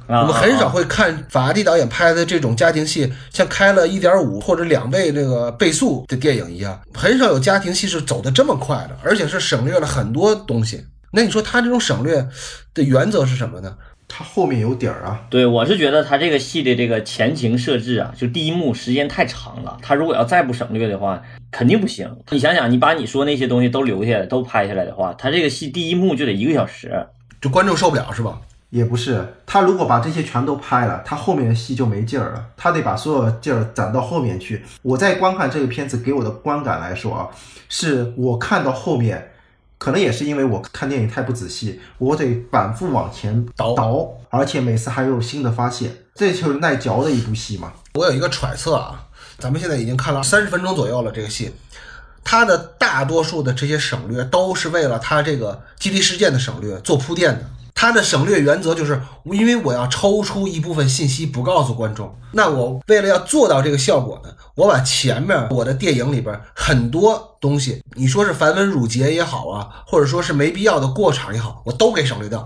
[0.06, 10.86] 啊，我们很少啊会看法拉第导演拍的这种家庭戏，像开了一点五或者两倍这个倍速的电影一样，很少有家庭戏是走的这么快的，而且是省略了很多东西。
[11.10, 12.28] 那你说他这种省略
[12.72, 13.76] 的原则是什么呢？
[14.08, 22.08] 它后面有底儿啊，对，我是觉得他这个戏的这个前情设置啊，就第一幕时间太长了，他如果要再不省略的话，肯定不行。
[22.30, 27.06] 你想想，你把你说那些东西都留下来，都拍下来的话，他这个戏第一幕就得一个小时。
[27.40, 28.40] 就观众受不了是吧？
[28.70, 29.24] 也不是。
[29.44, 32.44] 他如果把这些全都拍了，他后面的戏就没劲儿了。
[32.56, 34.62] 他得把所有的劲儿攒到后面去。
[34.82, 37.28] 我在观看这个片子给我的观感来说啊，
[37.68, 39.32] 是我看到后面，
[39.78, 47.72] 可能也是因为我看电影太不仔细，我得反复往前倒倒，而且每次还有新的发现，这就是耐嚼的一部戏嘛。
[47.94, 49.06] 我有一个揣测啊，
[49.38, 51.52] 咱们现在已经看了三十分钟左右了，这个戏，
[52.24, 57.44] 它的大多数的这些省略都是为了它这个基地事件的省略做铺垫的。
[57.78, 72.40] 它的省略原则就是，因为我要抽出一部分信息不告诉观众，那我为了要做到这个效果呢，我把前面我的电影里边很多东西，你说是繁文缛节也好啊，或者说是没必要的过场也好，我都给省略掉，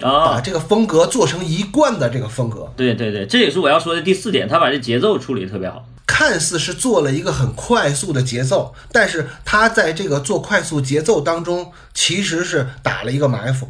[0.00, 2.72] 啊把啊，这个风格做成一贯的这个风格。
[2.76, 5.84] 对对对，这也是我要说的第四点，他把这节奏处理的特别好。
[6.06, 13.68] 看似是做了一个很快速的节奏，但是他在这个做快速节奏当中，其实是打了一个埋伏，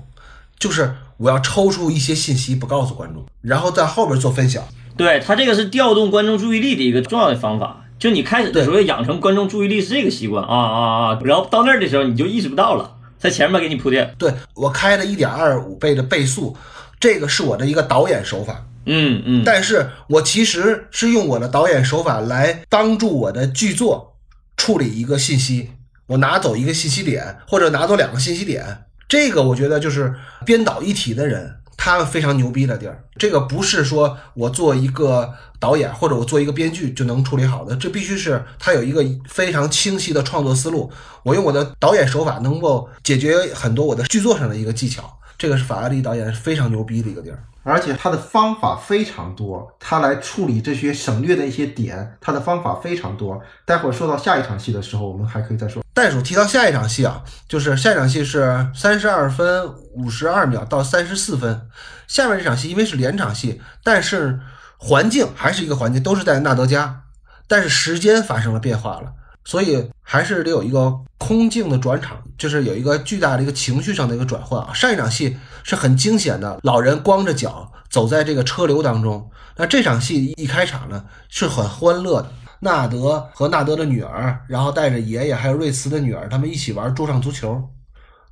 [0.59, 4.63] 就是我要抽出一些信息不告诉观众，然后在后边做分享。
[4.97, 7.85] 对他这个是调动观众注意力的一个重要的方法。
[7.99, 14.15] 就你开始的时候要养成观众注意力是这个习惯啊啊啊，然后到那儿的时候你就意识不到了，在前面给你铺垫。
[14.17, 16.57] 对我开了一点二五倍的倍速，
[17.01, 24.15] 这个是我的一个导演手法，嗯嗯，但是我其实是用我的导演手法来帮助我的剧作
[24.57, 25.71] 处理一个信息，
[26.07, 31.57] 我拿走一个信息点，或者拿走两个信息点，这个我觉得就是编导一体的人。
[31.81, 40.91] 他非常牛逼的地儿，这个不是说我做一个导演或者我做一个编剧就能处理好的，这必须是他有一个非常清晰的创作思路。
[41.23, 47.39] 我用我的导演手法能够解决很多我的剧作上的一个技巧，这个是法拉利导演非常牛逼的一个地儿。
[47.69, 53.41] 而且他的方法非常多，他来处理这些省略的一些点，他的方法非常多。
[53.65, 55.83] 待会儿说到下一场戏的时候，我们还可以再说。
[55.93, 61.69] 袋鼠提到下一场戏啊，就是下一场戏是三十二分五十二秒到三十四分。
[62.07, 64.41] 下面这场戏因为是连场戏，但是
[64.77, 67.03] 环境还是一个环境，都是在纳德家。
[67.47, 69.13] 但是时间发生了变化了，
[69.49, 74.75] 所以还是得有一个空镜的转场，就是有一个巨大的一个情绪上的一个转换啊。
[74.75, 82.31] 上一场戏是很惊险的，老人光着脚走在这个车流当中，那这场戏一开场呢是很欢乐的。
[82.61, 87.71] 纳德和纳德的女儿，然后带着爷爷还有瑞茨的女儿，他们一起玩桌上足球。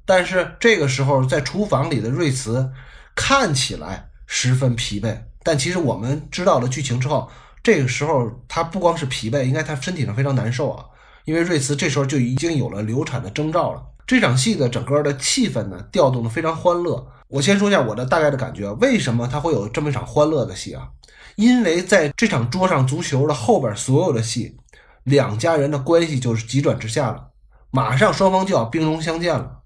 [0.05, 2.71] 但是这个时候，在厨房里的瑞茨
[3.15, 7.31] 看起来十分疲惫，但其实我们知道了剧情之后，
[7.63, 10.85] 这个时候他不光是疲惫，应该他身体上非常难受啊，
[11.27, 13.83] 因为瑞茨这时候就已经有了流产的征兆了。
[14.07, 17.07] 这场戏的整个的气氛呢，调动的非常欢乐。
[17.29, 20.89] 我先说一下我的大概的感觉，为什么他会有这么一场欢乐的戏啊？
[21.35, 24.57] 因为在这场桌上足球的后边，所有的戏，
[25.03, 27.31] 两家人的关系就是急转直下了，
[27.73, 29.63] 马上双方就要兵戎相见了。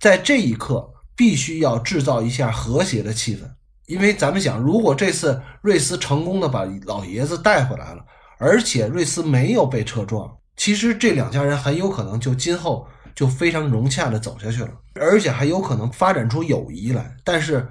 [0.00, 3.42] 在这一刻，必须要制造一下和谐的气氛，
[3.86, 8.04] 因为咱们想，如果这次瑞斯成功的把老爷子带回来了，
[8.38, 10.28] 而且瑞斯没有被车撞，
[10.60, 17.16] 其实这两家人很有可能就今后就非常融洽的走下去了，而且还有可能发展出友谊来。
[17.24, 17.66] 但是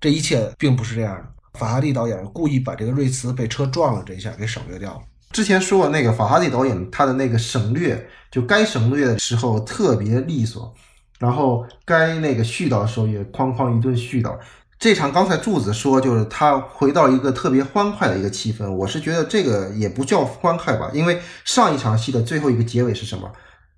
[0.00, 1.24] 这一切并不是这样的。
[1.60, 5.00] 法哈蒂导演故意把这个瑞茨被车撞了这一下给省略掉了。
[5.30, 10.74] 之前说那个法哈蒂导演他的那个省略，就该省略的时候特别利索，
[11.20, 14.36] 然后该那个絮叨的时候也哐哐一顿絮叨。
[14.82, 23.30] 这场刚才柱子说就是他回到一个特别欢快的一个气氛，我是觉得这个也不叫欢快吧，因为上一场戏的最后一个结尾是什么？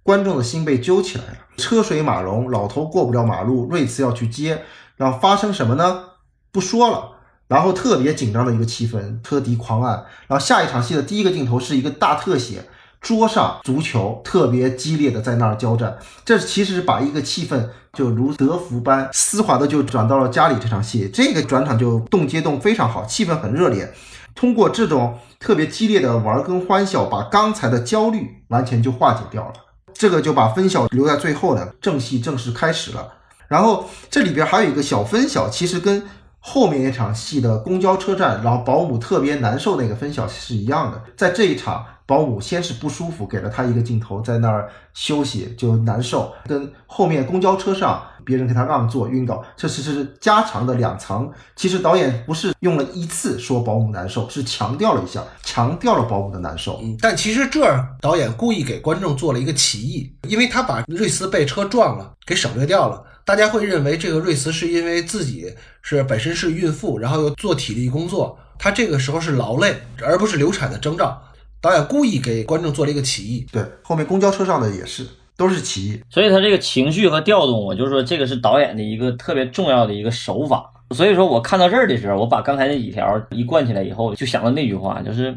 [0.02, 4.62] 观众的心被揪起来了，车水马龙，老头过不了马路，瑞茨要去接，
[4.96, 6.04] 然后发生什么呢？
[6.50, 7.10] 不说了。
[7.48, 10.06] 然后特别紧张的一个气氛，车笛狂按。
[10.26, 12.66] 然后下一场戏的第一个镜头是一个大特写，
[13.02, 15.98] 桌上足球特别激烈的在那儿交战。
[16.24, 21.08] 这其实是把一个气氛就如德芙般丝滑的就转到了家里这场戏。
[21.12, 23.92] 这个转场就动接动非常好，气氛很热烈。
[24.34, 29.52] 通过这种特别激烈的玩跟欢笑，把刚才的焦虑完全就化解掉了。
[29.92, 33.12] 这个就把分晓留在最后呢，正戏正式开始了。
[33.48, 36.02] 然后这里边还有一个小分晓，其实跟。
[36.46, 41.02] 后面一场戏的公交车站，然后保姆特别难受那个分晓是一样的。
[41.16, 51.30] 在这一场，保姆先是不舒服，给了他一个镜头，在那儿休息就难受，跟后面公交车上别人给他让座晕倒，这是是加长的两层。
[51.56, 56.78] 其实导演不是用了一次说保姆难受，是强调了一下，强调了保姆的难受。
[56.82, 63.02] 嗯，但其实这儿导演故意给观众做了一个歧义，因为他把瑞斯被车撞了给省略掉了。
[63.24, 65.50] 大家会认为这个瑞斯是因为自己
[65.80, 71.22] 是本身是孕妇，然后又做体力工作，她这个时候是劳累，而不是流产的征兆。
[71.64, 73.46] 导演故意给观众做了一个歧义。
[73.50, 75.02] 对，后面公交车上的也是，
[75.34, 75.98] 都是歧义。
[76.10, 80.70] 所以他这个情绪和调动，我就说这个是导演的一个特别重要的一个手法。
[80.90, 85.34] 所以说我看到这儿的时候，我把刚才那几条一贯起来以后，就想到那句话，就是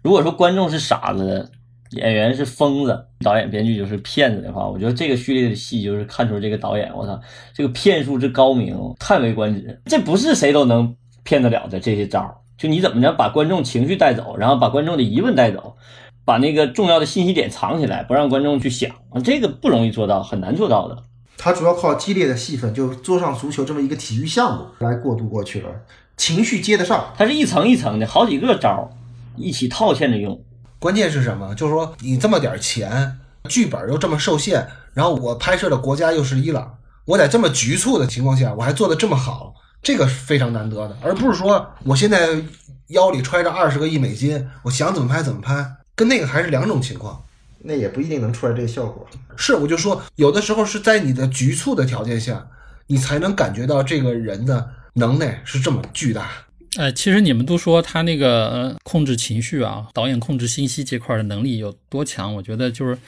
[0.00, 1.50] 如果说观众是傻子。
[1.90, 7.20] 演员是疯子，导演编剧就是骗子的话，我觉得这个序列的戏就是看出这个导演，我操，
[7.54, 9.80] 这个骗术之高明，叹为观止。
[9.84, 15.76] 这不是谁都能骗得了的这些招就你怎么着把观众情绪带走，然后把观众的疑问带走，
[16.24, 18.90] 把那个重要的信息点藏起来，不让观众去想，
[19.24, 21.02] 这个不容易做到，很难做到的。
[21.36, 25.68] 他主要靠激烈的戏份，就桌上足球这么一个体育项目来过渡过去了，
[26.16, 27.12] 情绪接得上。
[27.18, 28.88] 它是一层一层的，好几个招
[29.36, 30.40] 一起套现着用。
[30.78, 31.54] 关键是什么？
[31.54, 39.54] 就是说你这么点钱，剧本又这么受限，然后我拍摄的国家又是伊朗，我在这么局促的情况下，我还做的这么好，
[39.84, 42.42] 这个是非常难得的，而不是说我现在
[42.88, 45.64] 腰里揣着二十个亿美金，我想怎么拍怎么拍，
[45.94, 47.22] 跟那个还是两种情况。
[47.66, 49.06] 那也不一定能出来这个效果。
[49.36, 52.46] 是，我就说有的时候是在你的局促的条件下，
[52.88, 56.30] 你才能感觉到这个人的能耐是这么巨大。
[56.76, 62.34] 哎，其实你们都说他那个呃控制情绪啊，导演控制信息这块的能力有多强？
[62.34, 62.98] 我觉得就是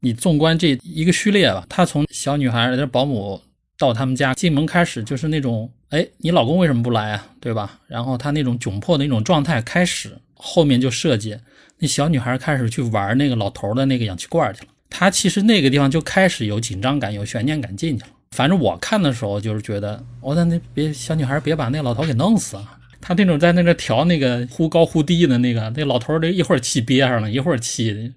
[0.00, 3.40] 你纵观这一个序列吧，他从小女孩的保姆
[3.82, 7.26] 到他们家进门开始，就是那种哎，你老公为什么不来啊？
[7.40, 7.80] 对吧？
[7.88, 11.36] 然后他那种窘迫的那种状态开始，后面就设计
[11.80, 14.68] 那小女孩开始去玩那个老头的那个氧气罐去了。
[14.88, 18.10] 他其实那个地方就开始有紧张感、有悬念感进去了。
[18.30, 22.78] 反正我看的时候就是觉得，我说那别小女孩别把那老头给弄死啊！
[23.02, 28.12] 他那种在那个调那个忽高忽低的那个，那老头儿这一会儿气憋上了，一会儿气，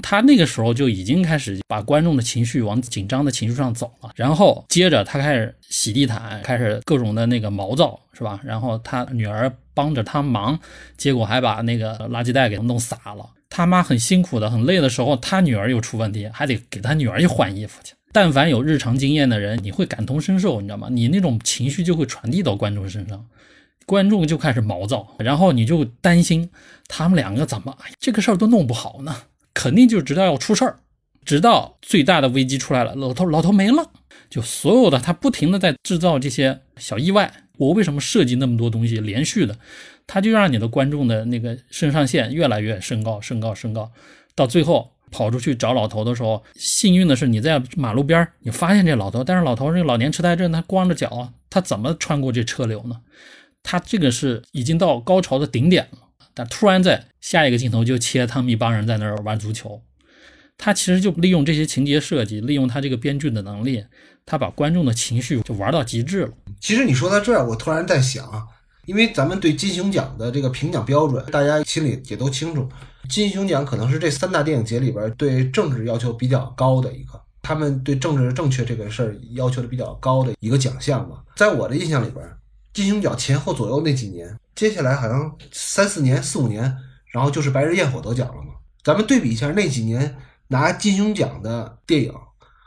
[0.00, 4.10] 他那个时候就已经开始把观众的情绪往紧张的情绪上走了。
[4.14, 8.40] 然后接着他开始洗地毯，开始各种的那个毛躁，是吧？
[8.44, 10.58] 然后他女儿帮着他忙，
[10.96, 13.28] 结果还把那个垃圾袋给弄洒了。
[13.48, 17.94] 他妈很辛苦的、很累的时候，他女儿又出问题，还得给他女儿去换衣服去。
[18.12, 20.86] 但凡有日常经验的人，你会感同身受，你知道吗？
[20.88, 23.26] 你那种情绪就会传递到观众身上。
[23.90, 26.48] 观众就开始毛躁，然后你就担心
[26.86, 29.22] 他们两个怎么哎这个事儿都弄不好呢？
[29.52, 30.76] 肯定就知道要出事儿，
[31.24, 33.90] 直到最大的危机出来了，老头老头没了，
[34.30, 37.32] 就所有的他不停的在制造这些小意外。
[37.58, 39.58] 我为什么设计那么多东西连续的？
[40.06, 43.90] 他就让你的观众的那个肾上腺越来越升高，升高，升高，
[44.36, 53.00] 到最后跑出去找老头的时候，幸运的是你在马路边儿你发现这老头，但是老头这个老年痴呆症，他光着脚，他怎么穿过这车流呢？
[53.62, 55.98] 他这个是已经到高潮的顶点了，
[56.34, 59.82] 但突然在下一个镜头就切他们一帮人在那儿玩足球。
[60.56, 63.82] 他其实就利用这些情节设计，利用他这个编剧的能力，
[64.26, 66.32] 他把观众的情绪就玩到极致了。
[66.60, 68.46] 其实你说到这儿，我突然在想，
[68.84, 72.68] 因为咱们对金熊奖的这个评奖标准，大家心里也都清楚，
[73.08, 81.22] 金熊奖可能是这三大电影节里边对政治要求比较高的一个，他们对政治正确这个事儿要求的比较高的一个奖项嘛。
[81.36, 82.22] 在我的印象里边，
[82.72, 86.62] 金熊奖前后左右那几年，接下来好像三四年、四五年，
[87.12, 88.54] 然后就是《白日焰火》得奖了嘛。
[88.82, 90.16] 咱们对比一下那几年
[90.48, 92.14] 拿金熊奖的电影，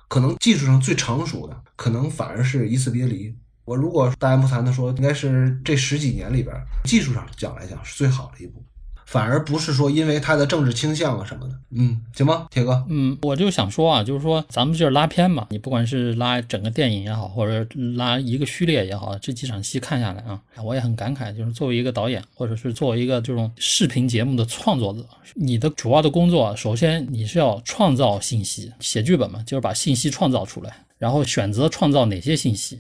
[0.08, 3.34] 可能技术上最成熟的，可能反而是一次别离。
[3.66, 8.64] 我如果大言不惭的说，应该是这十几年里边技术上讲来讲是最好的一部，
[9.06, 11.56] 反而不是说因为他的政治倾向啊什么的。
[11.76, 12.86] 嗯，行吗，铁哥？
[12.90, 32.80] 嗯，我就想说啊，就是说咱们就是拉片嘛，你不管是拉整个电影也好，或者拉一个序列也好，这几场戏看下来啊，我也很感慨，就是作为一个导演，或者是作为一个这种视频节目的创作者，你的主要的工作，首先你是要创造信息，写剧本嘛，就是把信息创造出来，然后选择创造哪些信息。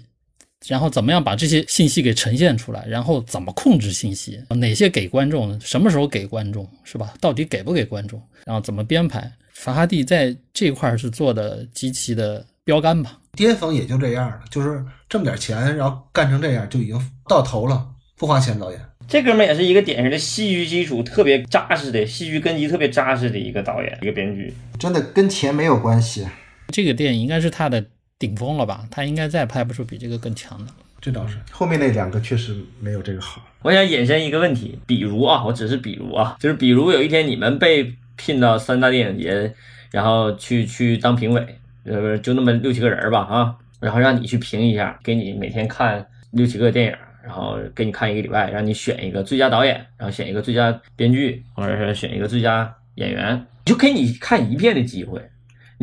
[0.68, 2.86] 然后怎么样把这些信息给呈现出来？
[2.88, 4.41] 然后怎么控制信息？
[4.49, 5.59] 哪些给观众？
[5.59, 6.68] 什么时候给观众？
[6.84, 7.14] 是吧？
[7.20, 8.22] 到底给不给观众？
[8.45, 9.30] 然后怎么编排？
[9.53, 13.20] 法哈蒂在这块是做的极其的标杆吧。
[13.34, 17.86] 巅峰也就这样了，就是挣点钱，然后干成这样就已经到头了，
[18.18, 18.80] 不花钱导演。
[19.07, 24.53] 这哥们儿也是一个典型的戏剧基础特别扎实的、戏剧根基特别扎实的一个导演、一个编剧。
[24.80, 26.26] 真的跟钱没有关系。
[26.70, 27.84] 这个电影应该是他的。
[28.20, 28.88] 顶峰了吧？
[28.89, 30.72] 他应该再拍不出比这个更强的。
[31.01, 33.45] 这倒是，后面那两个确实没有这个好。
[33.61, 39.53] 我想引申一个问题，比如啊，我只是比如啊，就是比如有一天你们被聘到三大电影节，
[39.91, 41.45] 然后去去当评委，
[41.84, 55.22] 呃，就那么六七个人吧啊，然后让你去评一下，给你每天看六七个电影，然后给你看一个礼拜，让你选一个最佳导演，然后选一个最佳编剧，或者是选一个最佳演员，就给你看一遍的机会。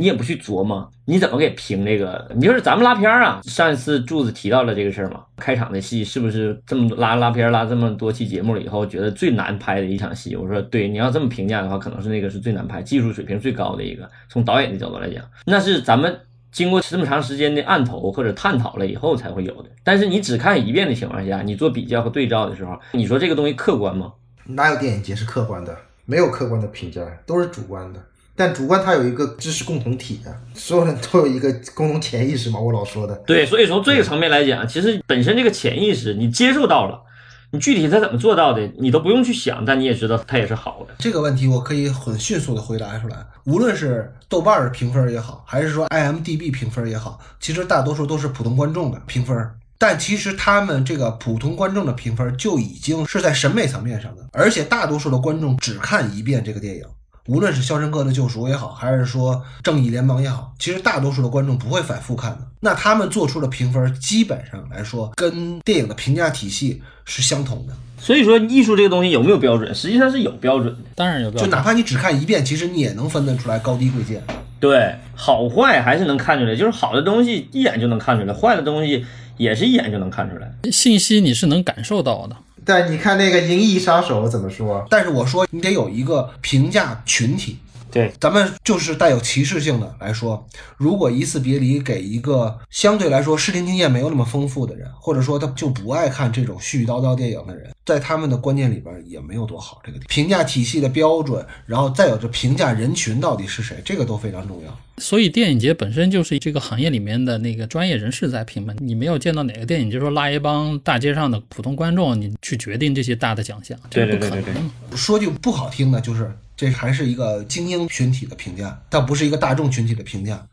[0.01, 2.27] 你也不去琢磨，你怎么给评这个？
[2.35, 5.23] 你就是咱们拉片儿啊，上一次柱子提到了这个事儿嘛。
[5.37, 10.35] 开场的戏是不是这么拉拉片拉这么多期节目了以后，觉得最难拍的一场戏？
[10.37, 14.09] 我说对，你要这么评价的话，可能是那个是最难拍、技术水平最高的一个。
[14.31, 16.19] 从导演的角度来讲，那是咱们
[16.51, 19.69] 经过这么长时间的案头或者探讨了以后才会有的。
[19.85, 24.11] 但是你只看一遍的情况下，你做比较和对照的时候，你说这个东西客观吗？
[24.47, 25.77] 哪有电影节是客观的？
[26.07, 28.03] 没有客观的评价，都是主观的。
[28.37, 33.15] 但主观它有一个知识共同体的，所有人都有一个共同潜意识嘛，我老说的。
[33.27, 37.03] 对，所以从这个层面来讲，其实本身这个潜意识你接受到了，
[37.51, 40.95] 你具体他怎么做到的，你都不用去想，但你也知道他也是好的。
[40.99, 49.37] 这个问题我可以很迅速的回答出来，无论是豆瓣儿评分也好，还是说 IMDB 评分也好，其实大多数都是普通观众的评分，
[49.77, 56.85] 但其实他们这个普通观众的评分就已经是在审美层面上的，而且大多数的观众只看一遍这个电影。
[57.27, 62.39] 无论是《肖申克的救赎》也好，还是说《正义联盟》也好，其实大多数的观众不会反复看的。
[62.61, 67.75] 那他们做出的评分，基本上来说跟电影的评价体系是相同的。
[67.99, 69.75] 所以说，艺术这个东西有没有标准？
[69.75, 71.51] 实际上是有标准的，当然有标准。
[71.51, 74.23] 就哪怕你只看一遍，其实你也能分得出来高低贵贱。
[74.59, 76.57] 对，好坏还是能看出来。
[76.57, 79.05] 就是好的东西一眼就能看出来，坏的东西
[79.37, 80.51] 也是一眼就能看出来。
[80.73, 82.37] 信息你是能感受到的。
[82.71, 84.87] 但你看那个《银翼杀手》怎么说？
[84.89, 87.59] 但是我说你得有一个评价群体。
[87.93, 90.45] 对，咱们就是带有歧视性的来说，
[90.77, 99.83] 如果一次别离给一个相对来说视听经验没有那么丰富的人，或者说他就不爱看这种絮絮叨叨电影的人，在他们的观念里边也没有多好。
[99.85, 104.79] 这个评价体系的标准，然后再有这评价人群到底是谁，这个都非常重要。
[104.99, 114.55] 所以电影节本身就是这个行业里面的那个专业人士在评判，你没有见到哪个电影就说拉一帮大街上的普通观众，你去决定这些大的奖项，对对对对对。
[114.97, 116.31] 说句不好听的，就是。
[116.61, 120.47] 这还是一个精英群体的评价，它不是一个大众群体的评价，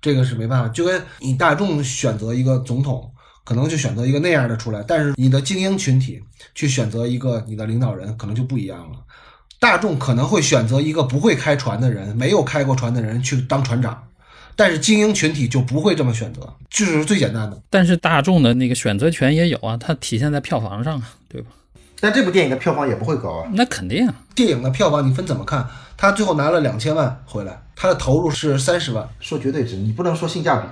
[0.00, 0.68] 这个是没办法。
[0.70, 3.08] 就跟你大众选择一个总统，
[3.44, 6.20] 可能就选择一个那样的出来，但是你的精英群体
[6.52, 8.98] 去选择一个你的领导人，可能就不一样了。
[9.60, 14.02] 大众可能会选择一个不会开船的人，没有开过船的人去当船长。
[14.56, 17.62] 但是精英群体就不会这么选择，这是最简单的。
[17.70, 21.50] 但是大众的那个选择权也有啊，它体现在票房上啊，对吧？
[22.02, 23.48] 但这部电影的票房也不会高啊。
[23.54, 25.64] 那肯定啊，电影的票房你分怎么看？
[25.96, 29.08] 他最后拿了两千万回来，他的投入是三十万。
[29.20, 30.66] 说绝对值，你不能说性价比。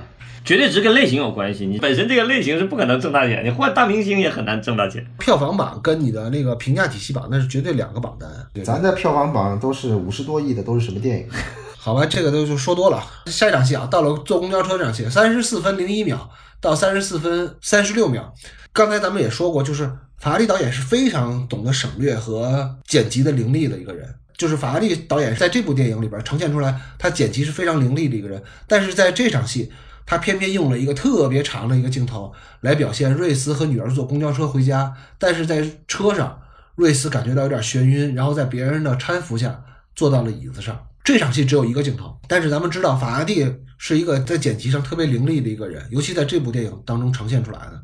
[0.45, 5.07] 绝对值跟类型有关系，你本身这个类型是不可能挣大钱，你换大明星也很难挣大钱。
[5.21, 8.29] 票房榜跟你的那个评价体系榜那是绝对两个榜单。
[8.53, 11.29] 对咱的票房榜都是五十多亿的，都是什么电影？
[11.79, 13.01] 好吧，这个都就说多了。
[13.27, 16.29] 下一场戏啊，到了坐公交车这场戏，三十四分零一秒
[16.61, 18.35] 到三十四分三十六秒。
[18.73, 19.91] 刚才咱们也说过，就是
[20.21, 24.15] 法拉利导演是非常懂得省略和剪辑的凌厉的一个人。
[24.37, 28.43] 就是法拉利导演在这部电影里边呈现出来，他剪辑是非常凌厉的一个人。
[28.67, 29.73] 但是在这场戏，
[30.05, 36.41] 他偏偏用了一个特别长的一个镜头来表现瑞斯和女儿坐公交车回家，但是在车上，
[36.75, 39.63] 瑞斯感觉到有点眩晕，然后在别人的搀扶下
[39.95, 40.87] 坐到了椅子上。
[41.03, 43.47] 这场戏只有一个镜头，但是咱们知道法拉第
[43.79, 47.83] 是一个在剪辑上特别凌厉的一个人，尤其在这部电影当中呈现出来的。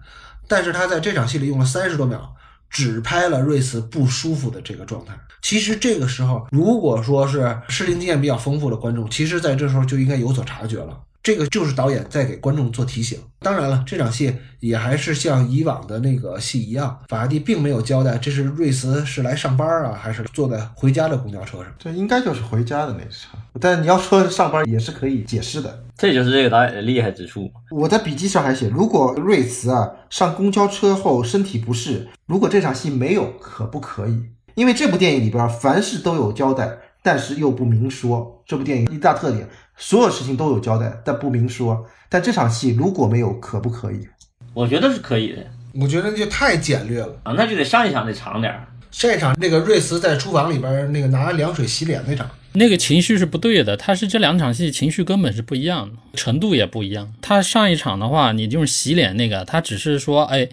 [0.48, 2.34] 但是他在这场戏里用了三十多秒，
[2.68, 5.18] 只拍了瑞斯不舒服的这个状态。
[5.42, 10.98] 其实这个时候，如果说是视听经验比较丰富的观众，其实在这时候就应该有所察觉了。
[11.26, 13.18] 这个就是导演在给观众做提醒。
[13.40, 21.66] 当然了，这场戏也还是像以往的那个戏一样，法拉第并没有交代这是瑞斯是来上班啊，还是坐在回家的公交车上。
[21.80, 23.40] 这应该就是回家的那场。
[23.60, 25.82] 但你要说上班也是可以解释的。
[25.96, 27.50] 这就是这个导演的厉害之处。
[27.72, 34.22] 我在笔记上还写，如果瑞茨啊上公交车后身体不适，如果这场戏没有，可不可以？
[34.54, 38.42] 因为这部电影里边凡事都有交代，但是又不明说。
[38.44, 41.86] 这部电影一大特点，所有事情都有交代，但不明说。
[42.08, 44.08] 但这场戏如果没有，可不可以？
[44.52, 45.46] 我觉得是可以的
[45.80, 47.16] 我觉得就太简略了。
[47.22, 48.66] 啊，那就得上一场得长点儿。
[48.90, 57.12] 上一场那个瑞斯在厨房里边那个拿凉水洗脸那场，那个情绪是不对的，他是这两场戏情绪根本是不一样的，程度也不一样。
[57.22, 60.48] 他上一场的话，你就是洗脸那个，他只是说，哎，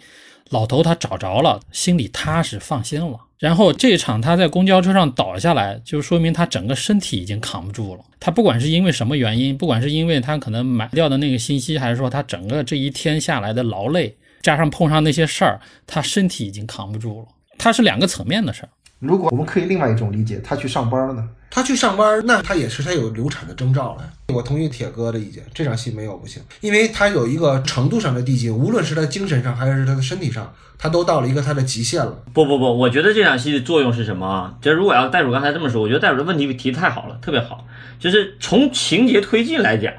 [0.50, 3.20] 老头他找着了，心里踏实放心了。
[3.44, 8.02] 然后这一场他在公交车上倒下来，就说明他整个身体已经扛不住了。
[8.18, 17.28] 他不管是因为什么原因，不管是因为他可能买掉的那个信息，还是说他整个这一天下来的劳累，加上碰上那些事儿，他身体已经扛不住了。
[17.58, 18.70] 他是两个层面的事儿。
[19.04, 21.28] 如果我们可以另外一种理解，他去上班了呢？
[21.50, 24.10] 他去上班，那他也是他有流产的征兆了。
[24.30, 32.24] 我同意铁哥的意见，这场戏没有不行，因为他有一个程度上的递进，无论是他精神上还是他的身体上，他都到了一个他的极限了。
[32.34, 34.56] 不不不，我觉得这场戏的作用是什么啊？
[34.62, 37.68] 这如果要袋鼠刚才这么说，我觉得袋鼠的问题提的太好了，特别好。
[38.00, 39.94] 就是从情节推进来讲，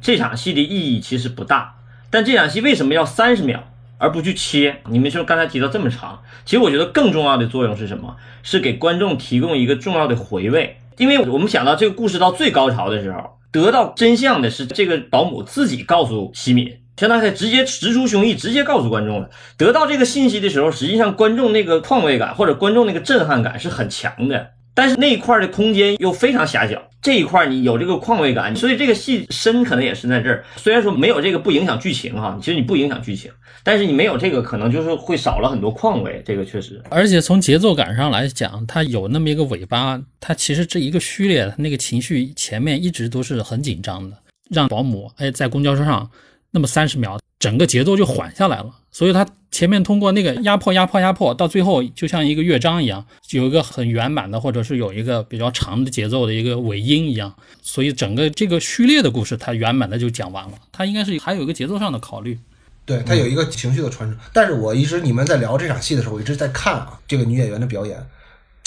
[0.00, 1.74] 这场戏的意义其实不大。
[2.08, 4.76] 但这场戏为什么要三十秒而不去切？
[4.88, 8.16] 你们说刚才提到这么长，其实我觉得更重要的作用是什么？
[8.42, 10.78] 是给观众提供一个重要的回味。
[10.96, 19.28] 因为我们想到这个故事到最高潮的时候，得到真相的是这个保姆自己告诉西敏，相当于直接直抒胸臆，直接告诉观众了。
[19.56, 24.50] 得到这个信息的时候，实际上观众那个况味感或者观众那个震撼感是很强的。
[24.74, 30.44] 但是那一块的空间又非常狭小，这一块你有这个况味感，所以这个戏深可能也是在这儿。
[30.56, 33.30] 虽然说没有这个不影响剧情哈，其实你不影响剧情，
[33.62, 36.82] 但是你没有这个可能就是会少了很多况味，这个确实。
[36.90, 44.16] 而且从节奏感上来讲，它有那么一个尾巴，它其实这一个序列，它那个情绪前面一直都是很紧张的，
[44.50, 46.10] 让保姆哎在公交车上
[46.54, 48.70] 那么三十秒，整个节奏就缓下来了。
[48.92, 57.34] 所以它前面通过那个压迫、压迫、压迫，到最后就像一个乐章一样，有一个很圆满的，或者是有一个比较长的节奏的一个尾音一样。
[57.60, 60.52] 所以整个这个序列的故事，它圆满的就讲完了。
[60.70, 62.38] 它应该是还有一个节奏上的考虑。
[62.86, 67.98] 对它有一个情绪的传承，但是我一直你们在聊这场戏的时候，我一直在看啊这个女演员的表演。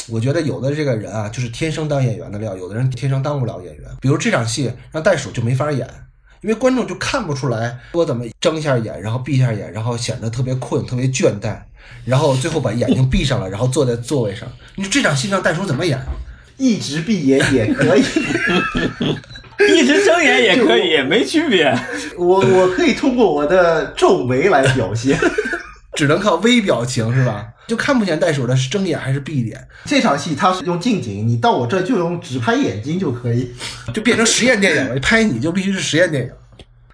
[0.09, 3.83] 我觉得有的这个人啊，就是天生当演员的料，有的人天生当不了演员。
[4.01, 5.87] 比如这场戏让袋鼠就没法演，
[6.41, 11.57] 因为观众就看不出来我怎么睁一下眼，然后闭一下眼，然后显得特别困、特别倦怠，
[12.05, 14.47] 然后最后把眼睛闭上了，然后坐在座位上。
[14.75, 15.99] 你说这场戏让袋鼠怎么演？
[16.57, 18.03] 一直闭眼也可以。
[19.59, 21.75] 一直睁眼也可以，没区别。
[22.17, 25.19] 我我可以通过我的皱眉来表现。
[25.93, 27.47] 只能靠微表情是吧？
[27.67, 33.53] 就看不见袋鼠的是睁眼还是闭眼，这场戏它是用近景，你到我这就用只拍眼睛就可以。
[33.93, 34.99] 就变成实验电影了。
[35.01, 36.31] 拍你就必须是实验电影。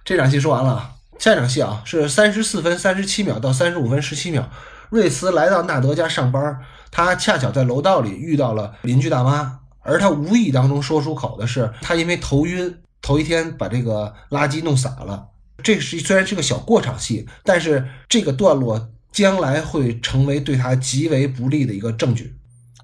[0.04, 4.50] 这场戏说完了啊，下一场戏啊是三十四分三十七秒到三十五分十七秒，
[4.90, 6.60] 瑞斯来到纳德家上班，
[6.92, 15.28] 他恰巧在楼道里遇到了邻居大妈，而他无意当中说出口的是，他因为头晕，头一天把这个垃圾弄洒了。
[15.62, 22.36] 这是虽然是个小过场戏，但是这个段落将来会成为对他极为不利的一个证据。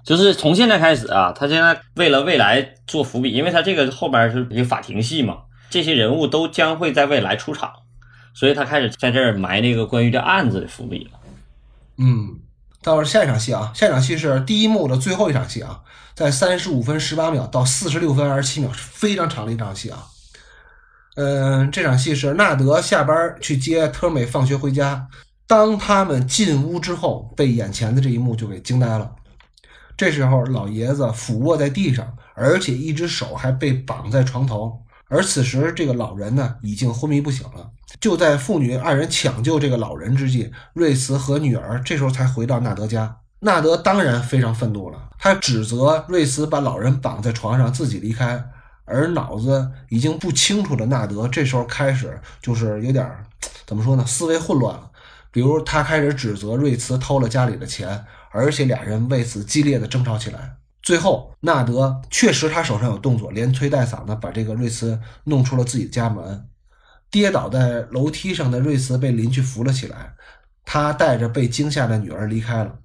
[0.02, 7.70] 就是从现在开始啊，他现在为了未来做伏笔，因为他这个后边是一个法庭戏嘛，这些人物都将会在未来出场，
[8.32, 11.20] 所以他开始在这儿埋那个关于这案子的伏笔了。
[11.98, 12.40] 嗯，
[12.82, 15.80] 到了下一场戏啊，下一场戏是第一幕的最后一场戏啊，
[16.14, 20.06] 在三十五分十八秒到四十六分二十七秒，是非常长的一场戏啊。
[21.16, 25.06] 嗯，这场戏是纳德下班去接特美放学回家，
[25.50, 29.10] 当他们进屋之后，被眼前的这一幕就给惊呆了。
[29.96, 34.80] 这时候，老爷子俯卧在地上，而且一只手还被绑在床头。
[35.08, 37.68] 而此时，这个老人呢，已经昏迷不醒了。
[38.00, 43.16] 就在父女二人抢救这个老人之际，瑞慈和女儿这时候才回到纳德家。
[43.40, 48.40] 纳德当然非常愤怒了，他指责瑞慈把老人绑在床上，自己离开。
[48.84, 53.04] 而脑子已经不清楚的纳德，这时候开始就是有点
[53.66, 54.06] 怎么说呢？
[54.06, 54.89] 思维混乱了。
[55.30, 60.56] 比如他开始指责瑞茨偷了家里的钱，而且俩人为此激烈的争吵起来。
[60.82, 66.48] 最后，纳德确实他手上有动作，连推带搡的把这个瑞茨弄出了自己的家门。
[67.10, 70.14] 跌倒在楼梯上的瑞茨被邻居扶了起来，
[70.64, 72.78] 他带着被惊吓的女儿离开了。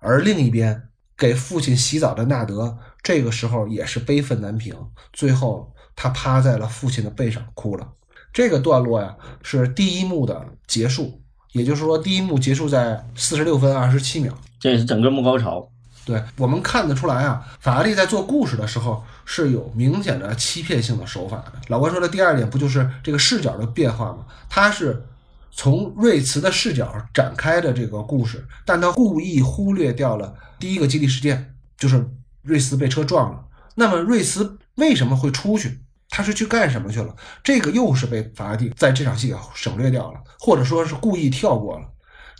[0.00, 2.78] 而另一边，给父亲洗澡的纳德。
[3.02, 4.74] 这个时候也是悲愤难平，
[5.12, 7.92] 最后他趴在了父亲的背上哭了。
[8.32, 15.68] 这个段落呀是第一幕的结束，也就是说第一幕结束在四十六分二十七秒，这也是整个幕高潮。
[16.04, 21.52] 对我们看得出来啊，法拉利在做故事的时候是有明显的欺骗性的手法的。
[21.68, 24.24] 老关说的第二点不就是这个视角的变化吗？
[24.48, 25.04] 他是
[25.50, 32.08] 从瑞茨的视角展开的这个故事，但他故意忽略掉了第一个激励事件，就是。
[32.40, 33.44] 瑞斯被车撞了，
[33.74, 35.80] 那么瑞斯为什么会出去？
[36.18, 37.14] 他是去干什么去了？
[37.44, 41.84] 这个又是被法拉第在这场戏省略掉了，或者说是故意跳过了。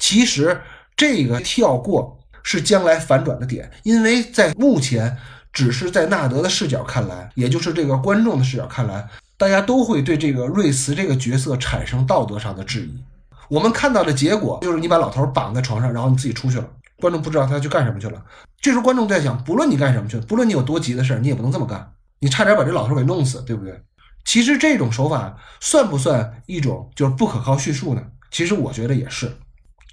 [0.01, 0.61] 其实
[0.97, 5.16] 这个跳过是将来反转的点，因为在目前
[5.53, 13.01] 只是在纳德的视角看来，也就是这个观众的视角看来，大家都会对这个瑞斯这个角色产生道德上的质疑。
[13.49, 16.68] 我们看到的结果就是你把老头绑在床上，然后你自己出去了。
[16.97, 18.20] 观众不知道他去干什么去了。
[18.61, 21.93] 这时候观众在想，不论你干什么去，不论你有多急的事，你也不能这么干。
[22.21, 23.81] 你差点把这老头给弄死，对不对？
[24.25, 28.03] 其实这种手法算不算一种就是不可靠叙述呢？
[28.31, 29.33] 其实我觉得也是。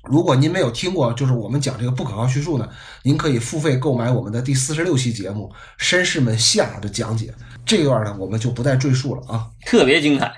[0.04, 2.70] 如果您没有听过，就是我们讲这个不可靠叙述呢，
[3.04, 5.52] 您可以付费购买我们的第四十六期节目
[5.84, 7.34] 《绅士们下》的讲解。
[7.66, 10.32] 这段呢，我们就不再赘述了啊，特别精彩，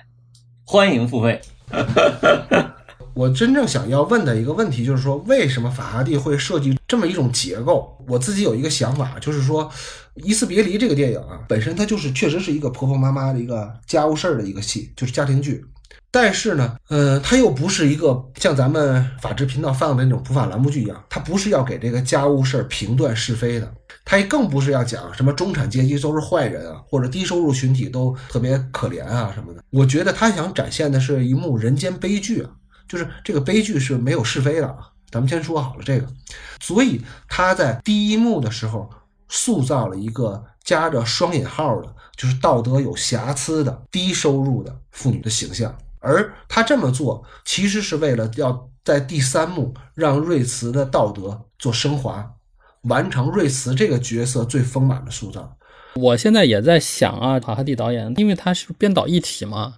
[0.63, 1.41] 欢迎付费。
[3.13, 7.97] 我真正想要问的一个问题就是说，为什么法拉第会设计这么一种结构？
[8.07, 9.69] 我自己有一个想法，就是说，
[10.23, 15.63] 《一次别离》这个电影啊，本身它就是确实是一个婆婆妈妈的一个家务事儿的一个戏，就是家庭剧。
[16.09, 23.71] 但是呢，呃，它又不是一个像咱们法制频道放的那种普法栏目剧一样，它不是要给这个家务事儿评断是非的，
[24.05, 29.61] 它也更不是要讲什么中产阶级都是坏人啊，或者低收入群体都特别可怜啊什么的。
[29.69, 32.49] 我觉得他想展现的是一幕人间悲剧啊。
[32.87, 34.77] 就是这个悲剧是没有是非的啊，
[35.11, 36.07] 咱们先说好了这个，
[36.61, 38.89] 所以他在第一幕的时候
[39.29, 52.33] 塑造了一个加着双引号的，就是道德有瑕疵的低收入的妇女的形象，而他这么做其实是为了要在第三幕让瑞慈的道德做升华，
[52.83, 55.57] 完成瑞慈这个角色最丰满的塑造。
[55.95, 59.75] 我现在也在想啊，塔哈蒂导演，因为他是编导一体嘛。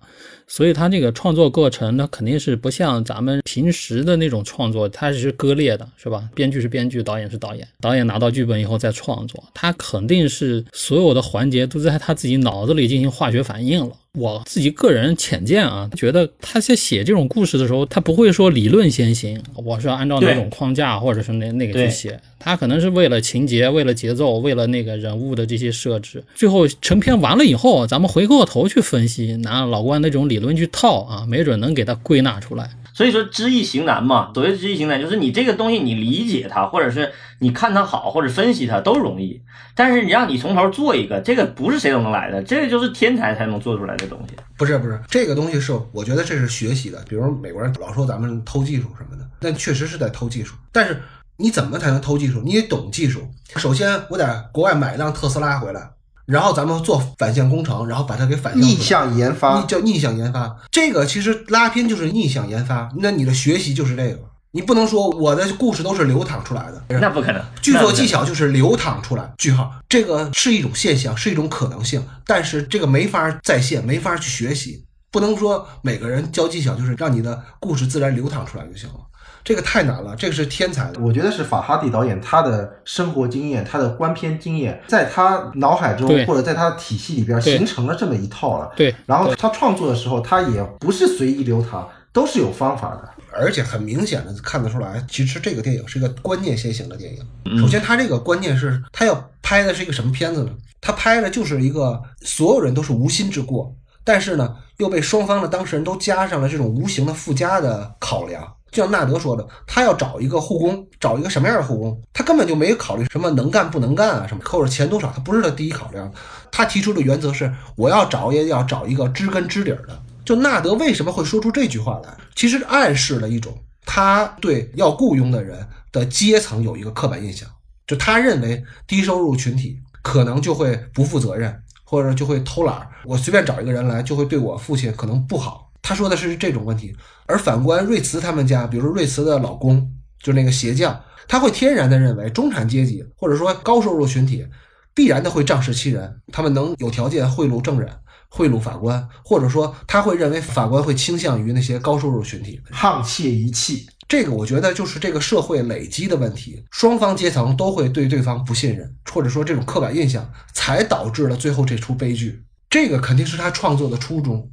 [0.49, 6.27] 所以他这个创作过程，那肯定是不像咱们平时的那种创作，它是割裂的，是吧？
[6.33, 13.91] 编剧是编剧，导演是导演，导演拿到剧本以后再创作，他肯定是所有的环节都在他自己脑子里进行化学反应了。
[14.13, 32.69] 我自己个人浅见啊，觉得他在写这种故事的时候，他不会说理论先行，我是要按照那种框架或者是那那个去写，他可能是为了情节、为了节奏、为了那个人物的这些设置，最后成片完了以后，咱们回过头去分析，拿老关那种理论去套啊，没准能给它归纳出来。
[32.93, 37.09] 所以说知易行难嘛，所谓知易行难，就是你这个东西你理解它，或者是
[37.39, 39.41] 你看它好，或者分析它都容易。
[39.73, 44.35] 但是你让你从头做一个，这个不是谁都能来的，这个就是天才才能做出来的东西。
[44.57, 47.01] 不是不是，这个东西是我觉得这是学习的。
[47.07, 50.55] 比如美国人老说咱们偷技术什么的，但确实是在偷技术。
[50.73, 51.01] 但是
[51.37, 52.41] 你怎么才能偷技术？
[52.43, 53.21] 你得懂技术。
[53.55, 55.89] 首先我在国外买一辆特斯拉回来。
[56.29, 60.55] 然后咱们做反向工程，然后把它给反向逆向研发，叫逆向研发。
[60.69, 64.19] 这个其实拉片就是逆向研发，那你的学习就是这个。
[64.51, 67.43] 你不能说我的故事都是流淌出来的，那不可能。
[67.61, 69.31] 剧作技巧就是流淌出来。
[69.37, 74.83] 句号，这个是一种现象，是一种可能性，但是这个没法再现，没法去学习。
[75.11, 78.99] 不能说每个人教技巧就是让你的故事自然流淌出来就行了，
[79.43, 80.91] 这个太难了，这个是天才。
[80.99, 88.71] 我觉得是法哈蒂导演他的生活经验，他的观片经验，在他脑海中或者在他的体系里边形成了这么一套了。
[88.75, 93.09] 对，然后他创作的时候，他也不是随意流淌，都是有方法的。
[93.31, 97.59] 而且很明显的看得出来，其实这个电影是一个观念先行的电影。
[97.59, 100.51] 首先，他这个观念是他要拍的是一个什么片子呢？
[100.81, 108.55] 他拍的就是一个所有人都是无心之过，但是呢，又被双方的当事人都加上了这种无形的附加的考量。
[108.71, 112.01] 就像纳德说的，他要找一个护工，找一个什么样的护工？
[112.13, 116.11] 他根本就没考虑什么能干不能干啊，什么或者钱多少，他不是他第一考量。
[116.51, 120.01] 他提出的原则是，我要找也要找一个知根知底儿的。
[120.25, 127.49] 就纳德为什么会说出这句话来，其实暗示了一种他对要雇佣的人的阶层有一个刻板印象，
[127.87, 132.87] 就他认为低收入群体可能就会不负责任，或者就会偷懒。
[133.05, 135.68] 我随便找一个人来，就会对我父亲可能不好。
[135.89, 144.45] 他说的是这种问题，而反观瑞慈他们家，比如说瑞慈的老公，就那个鞋匠，他会天然的认为中产阶级或者说高收入群体
[144.93, 147.89] 必然的会仗势欺人，他们能有条件贿赂证人。
[148.29, 152.61] 贿赂法官，或者说他会认为法官会倾向于那些高收入群体。
[152.71, 162.43] 沆瀣一气，这个我觉得就是这个社会累积的问题，双方阶层都会对对方不信任，或者说这种刻板印象，才导致了最后这出悲剧。
[162.69, 164.47] 这个肯定是他创作的初衷，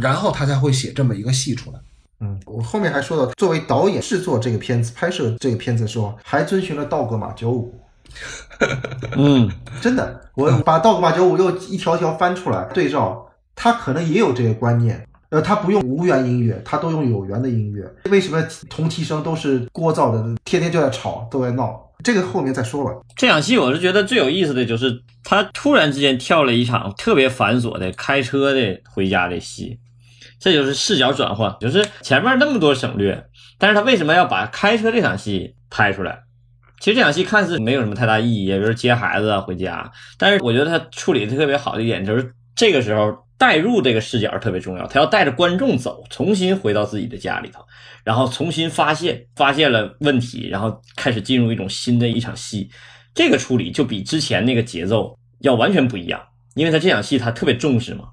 [0.00, 1.78] 然后他才会写这么一个戏出来。
[2.20, 7.74] 嗯，我后面还说到，作为导演制作这个片子、拍摄这个片子的时候，还遵循了道格玛九五。
[9.16, 9.48] 嗯，
[9.80, 15.06] 真的，我把道格玛九五又一条条翻出来对照，他可能也有这个观念。
[15.30, 17.86] 呃，他不用无源音乐，他都用有源的音乐。
[18.10, 21.78] 为什么同期声都是聒噪的，天天就在吵，都在闹？
[22.02, 22.92] 这个后面再说吧。
[23.14, 29.78] 这场戏我是觉得最有意思的就是他突然之间跳了一场特别繁琐的开车的回家的戏，
[30.40, 33.26] 这就是视角转换，就是前面那么多省略，
[33.58, 36.20] 但是他为什么要把开车这场戏拍出来？
[36.80, 47.64] 其实这场戏看似没有什么太大意义，也就是接孩子啊回家，但是我觉得他处理的特别好的一点就是这个时候带入这个视角特别重要，他要带着观众走，重新回到自己的家里头，
[48.04, 52.70] 然后重新发现发现了问题，然后开始进入一种新的一场戏，
[53.12, 56.20] 这个处理就比之前那个节奏要完全不一样，
[56.54, 58.04] 因为他这场戏他特别重视嘛，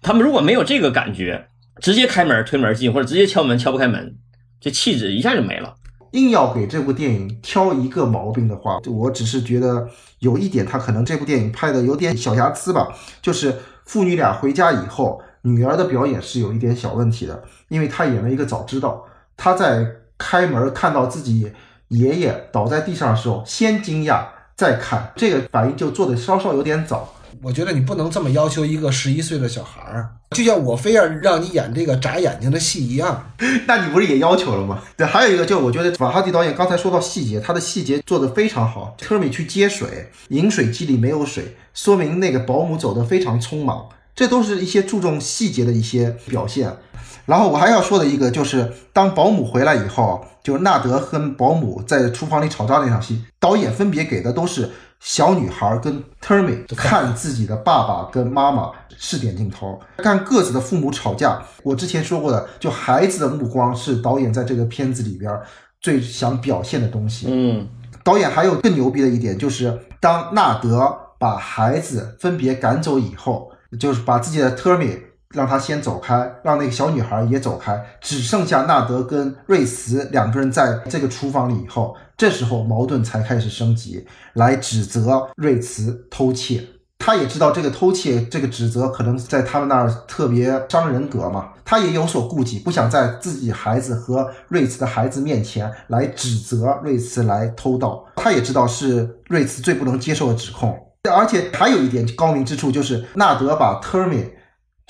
[0.00, 1.48] 他们如果没有这个感觉，
[1.82, 4.16] 直接开门推门进，或者直接敲门敲不开门，
[4.60, 5.74] 这气质一下就没了。
[6.12, 9.88] 硬要给这部电影挑一个毛病的话，我只是觉得
[10.20, 19.04] 有一点，他可能这部电影拍的有点小瑕疵吧，就是父女俩回家以后，女儿的表演是有一点小问题的，因为她演了一个早知道，
[19.36, 19.84] 她在
[20.16, 21.50] 开门看到自己
[21.88, 24.24] 爷爷倒在地上的时候，先惊讶
[24.54, 27.12] 再看，这个反应就做的稍稍有点早。
[27.40, 33.32] 我觉得你不能这么要求一个十一岁的小孩儿，就像我非要让你演这个眨眼睛的戏一样。
[33.66, 34.82] 那你不是也要求了吗？
[34.96, 38.94] 对，还有一个就是，我觉得瓦哈蒂导演刚才说到细节，他的细节做得非常好。
[38.98, 46.76] 特米去接水，饮水机里没有水，说明那个保姆走得非常匆忙，这都是一些注重细节的一些表现。
[47.24, 54.68] 然后我还要说的一个就是，当保姆回来以后，就是纳德跟保姆在厨房里吵架那场戏，导演分别给的都是
[55.02, 61.42] 小女孩跟 Termi 看自己的爸爸跟妈妈试点镜头，看各自的父母吵架。
[61.64, 65.36] 我之前说过的，就孩子的目光是导演在这个片子里边
[65.80, 67.26] 最想表现的东西。
[67.28, 67.68] 嗯，
[68.04, 73.50] 导演还有更牛逼的一点，就是当纳德把孩子分别赶走以后，
[73.80, 75.00] 就是把自己的 Termy
[75.32, 86.62] 让他先走开，让那个小女孩也走开，只剩下纳德跟瑞慈两个人在这个厨房里以后，这时候矛盾才开始升级，来指责瑞慈偷窃。
[87.04, 98.04] 他也知道这个偷窃这个指责可能在他们那儿特别伤人格嘛，他也有所顾忌，不想在自己孩子和瑞慈的孩子面前来指责瑞慈来偷盗。
[98.14, 100.78] 他也知道是瑞慈最不能接受的指控，
[101.12, 104.30] 而且还有一点高明之处就是纳德把 Termin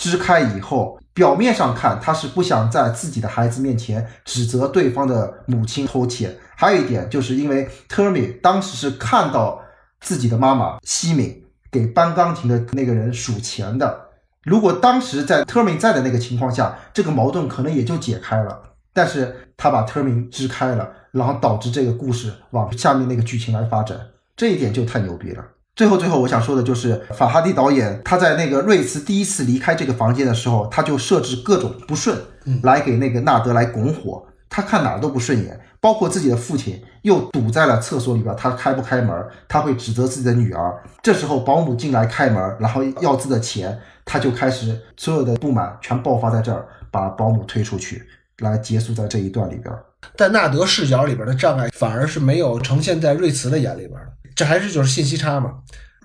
[0.02, 6.36] 支开以后，表面上看他是不想在自己的孩子面前指责对方的母亲偷窃。
[6.56, 9.62] 还有一点就是因为 Termy 当时是看到
[10.00, 14.08] 自己的妈妈西敏给搬钢琴的那个人数钱的，
[14.42, 18.60] 如果当时在 Termy 在的那个情况下，这个矛盾可能也就解开了。
[18.92, 23.96] 但是他把 Termy 支开了，然后导致这个故事往下面那个剧情来发展，
[24.36, 25.44] 这一点就太牛逼了。
[25.74, 32.14] 最后，最后我想说的就是，法哈蒂导演他在那个瑞慈第一次离开这个房间的时候，他就设置各种不顺，
[32.62, 34.22] 来给那个纳德来拱火。
[34.50, 39.16] 他看哪儿都不顺眼，包括自己的父亲又堵在了厕所里边，他开不开门？
[39.48, 40.78] 他会指责自己的女儿。
[41.02, 48.02] 这时候保姆进来开门，然后要自己的钱，他就开始所有的不满全爆发在这儿，把保姆推出去，
[48.40, 49.74] 来结束在这一段里边。
[50.18, 54.06] 在纳德视角里边的障碍，反而是没有呈现在瑞茨的眼里边的。
[54.34, 55.54] 这还是就是信息差嘛？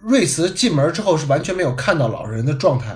[0.01, 2.95] 瑞茨进门之后是完全没有看到老人的状态。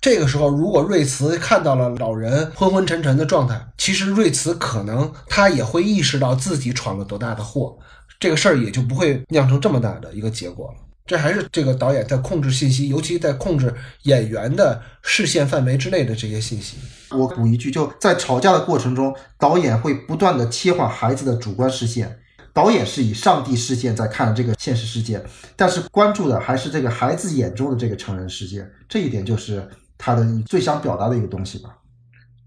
[0.00, 7.76] 这个时候，如果瑞茨看到了老人昏昏沉沉的状态，其实瑞茨可能他也会意识到自己闯了多大的祸，
[8.18, 10.74] 这个事儿也就不会酿成这么大的一个结果了。
[11.06, 13.74] 这还是这个导演在控制信息，尤其在控制
[14.04, 16.78] 演员的视线范围之内的这些信息。
[17.10, 22.20] 我补一句，就在吵架的过程中，导演会不断的切换孩子的主观视线。
[22.52, 25.22] 导演是以上帝视线在看这个现实世界，
[25.56, 28.66] 但是关注的还是这个孩子眼中的这个成人世界。
[28.88, 29.68] 这一点就是。
[30.02, 31.76] 他的最想表达的一个东西吧，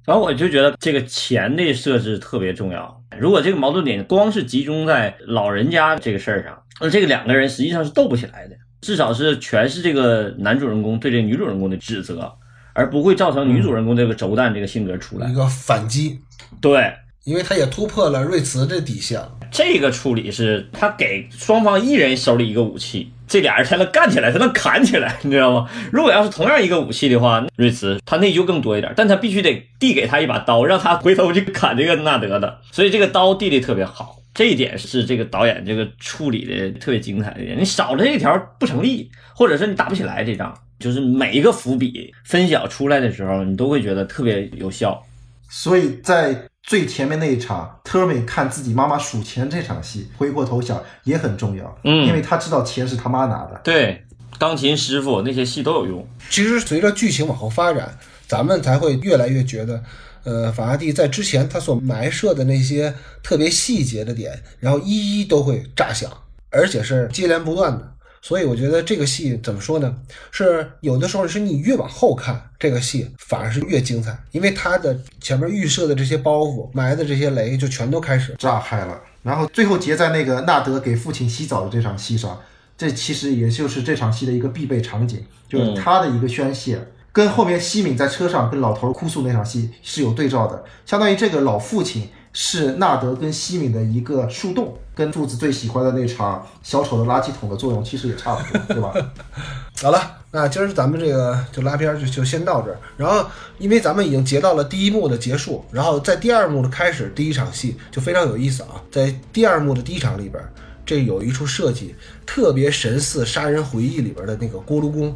[0.05, 2.99] 然后我就觉得这个钱的设置特别重要。
[3.19, 8.55] 如果这个矛盾点光是集中在老人家这个事儿上，那这个两个人实际上是斗不起来的。
[8.81, 12.33] 至少是全是这个男主人公对这个女主人公的指责，
[12.73, 16.19] 而不会造成女主人公这个轴蛋这个性格出来一个反击。
[16.59, 16.91] 对，
[17.23, 19.21] 因为他也突破了瑞慈的底线。
[19.53, 23.09] 这个处理是他给双方一人手里一个武器。
[23.25, 25.67] 这俩人才能干起来，才能砍起来，你知道吗？
[25.91, 32.59] 如果要是同样一个武器的话，瑞兹他内疚更多一点，但他必须得递给他一把刀，让他回头去砍这个纳德的。
[32.71, 37.59] 所以这个刀递的特别好，这一点是这个导演这个处理的特别精彩的一点。
[37.59, 40.53] 你少了这一条不成立，或者是你打不起来这仗。
[40.79, 45.01] 就是每一个伏笔分晓出来的时候，你都会觉得特别有效。
[45.49, 46.35] 所以在。
[46.63, 53.59] 最前面那一场，特美看自己妈妈数钱这场戏，回过头想也很重要，嗯，因为他知道钱是他妈拿的。
[53.63, 54.05] 对，
[54.39, 56.07] 钢琴师傅那些戏都有用。
[56.29, 57.97] 其实随着剧情往后发展，
[58.27, 59.83] 咱们才会越来越觉得，
[60.23, 66.09] 呃，法拉第在之前他所埋设的那些特别细节的点，然后一一都会炸响，
[66.49, 67.92] 而且是接连不断的。
[68.23, 69.93] 所以我觉得这个戏怎么说呢？
[70.31, 78.97] 是有的时候是你越往后看这个戏，反而是越精彩，因为它的前面预设的这些包袱、埋的这些雷就全都开始炸开了。
[79.23, 82.39] 然后最后结在那个纳德给父亲洗澡的这场戏上，
[82.77, 86.79] 这其实也就是这场戏的一个必备场景，就是他的一个宣泄，
[87.11, 92.07] 跟后面西敏在车上跟老头哭诉那场戏是有对照的，相当于这个老父亲。
[92.35, 98.93] 是纳德跟西敏的一个树洞，跟柱子最喜欢的那场小丑的垃圾桶的作用其实也差不多，对吧？
[99.81, 99.99] 好了，
[100.31, 102.77] 那今儿咱们这个就拉片就就先到这儿。
[102.95, 103.25] 然后，
[103.57, 108.81] 因为咱们已经截到了第一幕的结束，然后在第二幕的开始，第一场戏就非常有意思啊。
[108.91, 110.41] 在第二幕的第一场里边，
[110.85, 115.13] 这有一处设计特别神似《杀人回忆》里边的那个锅炉工，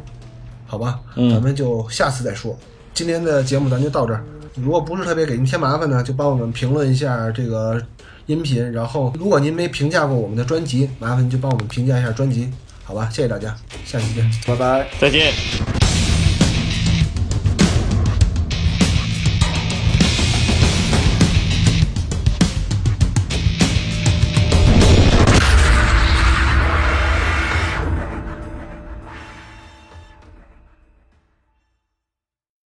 [0.66, 1.00] 好吧？
[1.14, 2.58] 咱们就下次再说。
[2.92, 4.22] 今天的节目咱就到这儿。
[4.56, 7.80] 如果不是特别给您添麻烦呢，就帮我们评论一下这个
[8.28, 8.72] 音频。
[8.72, 12.48] 然后，如果您没评价过我们的专辑，麻烦就帮我们评价一下专辑，
[12.84, 13.10] 好吧？
[13.12, 13.54] 谢谢大家，
[13.84, 15.87] 下期见，拜拜，再见。